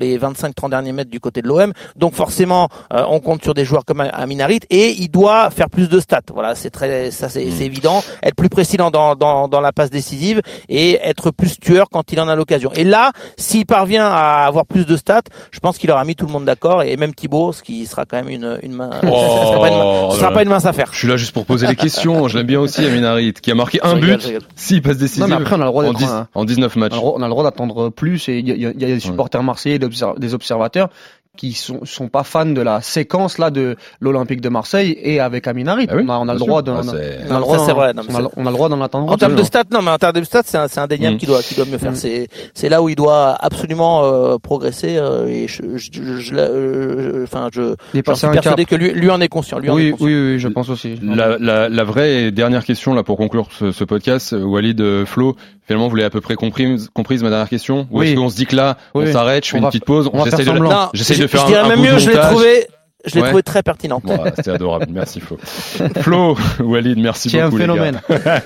Les 0.00 0.18
25-30 0.18 0.70
derniers 0.70 0.92
mètres 0.92 1.10
du 1.10 1.20
côté 1.20 1.42
de 1.42 1.48
l'OM. 1.48 1.72
Donc 1.96 2.14
forcément, 2.14 2.68
euh, 2.92 3.04
on 3.08 3.20
compte 3.20 3.42
sur 3.42 3.54
des 3.54 3.64
joueurs 3.64 3.84
comme 3.84 4.00
Amin 4.00 4.40
Harit 4.40 4.60
et 4.70 4.90
il 4.98 5.08
doit 5.08 5.50
faire 5.50 5.70
plus 5.70 5.88
de 5.88 6.00
stats. 6.00 6.20
Voilà, 6.32 6.54
c'est 6.54 6.70
très, 6.70 7.10
ça 7.10 7.28
c'est 7.28 7.50
c'est 7.50 7.64
évident. 7.64 8.02
Être 8.22 8.34
plus 8.34 8.48
précis 8.48 8.76
dans, 8.76 8.90
dans, 8.90 9.14
dans, 9.14 9.48
dans 9.48 9.60
la 9.60 9.72
passe 9.72 9.90
décisive 9.90 10.40
et 10.68 10.98
être 11.02 11.30
plus 11.30 11.58
tueur 11.60 11.88
quand 11.90 12.12
il 12.12 12.20
en 12.20 12.28
a 12.28 12.34
l'occasion. 12.36 12.70
Et 12.74 12.84
là, 12.84 13.12
s'il 13.36 13.66
parvient 13.66 14.06
à 14.06 14.44
avoir 14.46 14.66
plus 14.66 14.86
de 14.86 14.96
stats, 14.96 15.22
je 15.50 15.60
pense 15.60 15.78
qu'il 15.78 15.90
aura 15.90 16.04
mis 16.04 16.16
tout 16.16 16.26
le 16.26 16.32
monde 16.32 16.44
d'accord 16.44 16.82
et 16.82 16.96
même 16.96 17.14
Thibaut, 17.14 17.52
ce 17.52 17.62
qui 17.62 17.86
sera 17.86 18.04
quand 18.06 18.16
même 18.16 18.28
une, 18.28 18.58
une 18.62 18.72
main. 18.72 18.90
ce 19.02 19.06
sera 19.08 19.60
pas 19.60 19.68
une, 19.68 19.74
main- 19.76 20.10
ce 20.10 20.16
sera 20.18 20.30
pas 20.32 20.42
une 20.42 20.48
mince 20.48 20.64
affaire. 20.66 20.88
Je 20.92 20.98
suis 20.98 21.08
là 21.08 21.16
juste 21.16 21.32
pour 21.32 21.44
poser 21.46 21.66
les 21.66 21.76
questions. 21.76 22.28
Je 22.28 22.38
l'aime 22.38 22.46
bien 22.46 22.60
aussi, 22.60 22.84
Amin 22.86 23.04
Harit, 23.04 23.32
qui 23.34 23.50
a 23.50 23.54
marqué 23.54 23.80
un 23.82 23.96
but, 23.96 24.20
six 24.56 24.80
passes 24.80 24.96
décisives 24.96 25.22
Non, 25.24 25.28
mais 25.28 25.36
après, 25.36 25.56
on 25.56 25.60
a 25.60 25.64
le 25.64 25.70
droit 25.70 25.84
en, 25.84 25.88
d'être 25.88 25.98
10 25.98 26.04
un- 26.06 26.28
en 26.34 26.44
19 26.44 26.76
matchs. 26.76 26.92
On 27.02 27.20
a 27.22 27.24
le 27.26 27.30
droit- 27.30 27.44
d'attendre 27.44 27.88
plus 27.90 28.28
et 28.28 28.38
il 28.38 28.48
y 28.48 28.52
y 28.52 28.60
y 28.62 28.66
a 28.66 28.72
des 28.72 29.00
supporters 29.00 29.42
marseillais, 29.42 29.78
obser- 29.82 29.89
des 30.18 30.34
observateurs 30.34 30.90
qui 31.36 31.52
sont, 31.52 31.84
sont 31.84 32.08
pas 32.08 32.24
fans 32.24 32.44
de 32.44 32.60
la 32.60 32.80
séquence 32.82 33.38
là 33.38 33.50
de 33.50 33.76
l'Olympique 34.00 34.40
de 34.40 34.48
Marseille 34.48 34.96
et 35.00 35.20
avec 35.20 35.46
Amin 35.46 35.66
Harit. 35.68 35.86
Ah 35.88 35.94
oui, 35.96 36.02
on 36.06 36.10
a, 36.10 36.18
on 36.18 36.28
a 36.28 36.32
le 36.34 36.38
droit 36.38 36.60
d'en- 36.62 36.76
Ah, 36.78 36.82
on 36.84 36.88
a- 36.90 36.92
le 37.34 37.40
droit 37.40 37.58
ça, 37.66 37.72
vrai, 37.72 37.94
non, 37.94 38.02
on 38.08 38.14
a- 38.14 38.18
c'est- 38.22 38.28
on 38.36 38.46
a 38.46 38.50
le 38.50 38.54
droit 38.56 38.68
d'en 38.68 38.80
attendre. 38.82 39.10
En 39.10 39.16
termes 39.16 39.36
de 39.36 39.42
stats, 39.44 39.62
non, 39.72 39.80
mais 39.80 39.90
en 39.92 39.96
termes 39.98 40.14
de 40.18 40.24
stats, 40.24 40.42
c'est 40.44 40.58
un, 40.58 40.68
c'est 40.68 40.80
indéniable 40.80 41.14
Mm. 41.14 41.18
qui 41.18 41.26
doit, 41.26 41.42
qui 41.42 41.54
doit 41.54 41.64
mieux 41.66 41.78
faire. 41.78 41.92
Mm. 41.92 41.96
C'est, 41.96 42.28
c'est 42.52 42.68
là 42.68 42.82
où 42.82 42.88
il 42.88 42.96
doit 42.96 43.36
absolument 43.40 44.02
euh, 44.04 44.36
progresser. 44.38 44.96
euh, 44.98 45.26
et 45.28 45.46
je, 45.48 45.62
je, 45.76 45.90
je, 45.92 46.16
je 46.18 46.34
euh, 46.36 47.24
enfin, 47.24 47.48
je, 47.52 47.62
j'en 47.62 47.74
Dépasser 47.94 48.26
suis 48.26 48.30
persuadé 48.34 48.64
que 48.64 48.74
lui, 48.74 48.90
lui 48.92 49.08
en 49.10 49.20
est 49.20 49.28
conscient. 49.28 49.58
Lui 49.60 49.70
en 49.70 49.78
est 49.78 49.82
Oui, 49.84 49.90
conscient. 49.92 50.06
oui, 50.06 50.14
oui, 50.32 50.38
je 50.40 50.48
pense 50.48 50.68
aussi. 50.68 50.98
La, 51.02 51.38
la, 51.38 51.68
la 51.68 51.84
vraie 51.84 52.24
et 52.24 52.30
dernière 52.32 52.64
question 52.64 52.92
là 52.92 53.02
pour 53.02 53.16
conclure 53.16 53.48
ce, 53.56 53.70
ce 53.72 53.84
podcast, 53.84 54.32
euh, 54.32 54.42
Walid 54.42 54.80
euh, 54.80 55.06
Flo, 55.06 55.36
finalement 55.66 55.88
vous 55.88 55.96
l'avez 55.96 56.06
à 56.06 56.10
peu 56.10 56.20
près 56.20 56.34
compris, 56.34 56.76
comprise 56.92 57.22
ma 57.22 57.30
dernière 57.30 57.48
question? 57.48 57.86
Ou 57.92 58.00
Oui. 58.00 58.08
est-ce 58.08 58.16
qu'on 58.16 58.28
se 58.28 58.36
dit 58.36 58.46
que 58.46 58.56
là 58.56 58.76
on 58.94 59.06
s'arrête, 59.06 59.44
je 59.44 59.50
fais 59.50 59.56
On 59.56 59.58
une 59.58 59.64
va- 59.64 59.70
petite 59.70 59.84
pause, 59.84 60.10
on 60.12 60.24
j'essaie 60.24 61.16
de, 61.16 61.19
je, 61.26 61.46
dirais 61.46 61.60
un 61.60 61.68
même 61.68 61.80
mieux, 61.80 61.98
je 61.98 62.10
l'ai 62.10 62.16
trouvé, 62.16 62.66
je 63.06 63.14
l'ai 63.14 63.22
Ouais. 63.22 63.28
trouvé 63.28 63.42
très 63.42 63.62
pertinent. 63.62 64.00
Bon, 64.04 64.18
C'était 64.36 64.50
adorable, 64.50 64.86
merci 64.90 65.20
Flo. 65.20 65.38
Flo, 66.02 66.36
Walid, 66.60 66.98
merci 66.98 67.30
C'est 67.30 67.40
un 67.40 67.46
beaucoup 67.46 67.58
phénomène. 67.58 68.00
les 68.08 68.16
gars. 68.18 68.42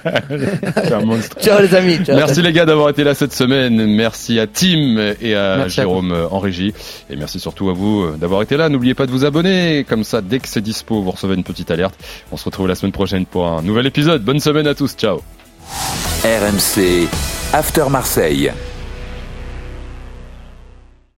Un 0.99 1.05
monstre. 1.05 1.37
Ciao 1.41 1.61
les 1.61 1.75
amis. 1.75 1.99
ciao. 2.05 2.15
Merci 2.17 2.41
les 2.43 2.53
gars 2.53 2.65
d'avoir 2.65 2.89
été 2.91 3.03
là 3.05 3.15
cette 3.15 3.33
semaine. 3.33 3.85
Merci 3.87 4.39
à 4.39 4.47
Tim 4.47 5.15
et 5.21 5.35
à 5.35 5.57
Merci 5.59 5.81
à 5.81 5.83
Jérôme 5.83 6.13
euh, 6.13 6.29
en 6.31 6.39
régie. 6.39 6.73
Et 7.11 7.17
merci 7.17 7.41
surtout 7.41 7.69
à 7.71 7.73
vous 7.73 8.03
euh, 8.05 8.17
d'avoir 8.17 8.43
été 8.43 8.57
là. 8.57 8.69
N'oubliez 8.69 8.95
pas 8.95 9.07
de 9.07 9.11
vous 9.11 9.25
abonner. 9.25 9.85
Comme 9.89 10.05
ça, 10.05 10.21
dès 10.21 10.39
que 10.39 10.49
c'est 10.49 10.61
dispo, 10.61 11.03
vous 11.03 11.11
recevez 11.11 11.35
une 11.35 11.45
petite 11.45 11.71
alerte. 11.73 11.95
On 12.31 12.37
se 12.37 12.45
retrouve 12.45 12.69
la 12.69 12.75
semaine 12.77 12.93
prochaine 12.93 13.27
pour 13.27 13.47
un 13.49 13.61
nouvel 13.63 13.87
épisode. 13.87 14.23
Bonne 14.23 14.41
semaine 14.41 14.67
à 14.69 14.75
tous. 14.75 14.95
Ciao. 14.95 15.21
RMC 16.25 17.09
After 17.53 17.85
Marseille. 17.91 18.53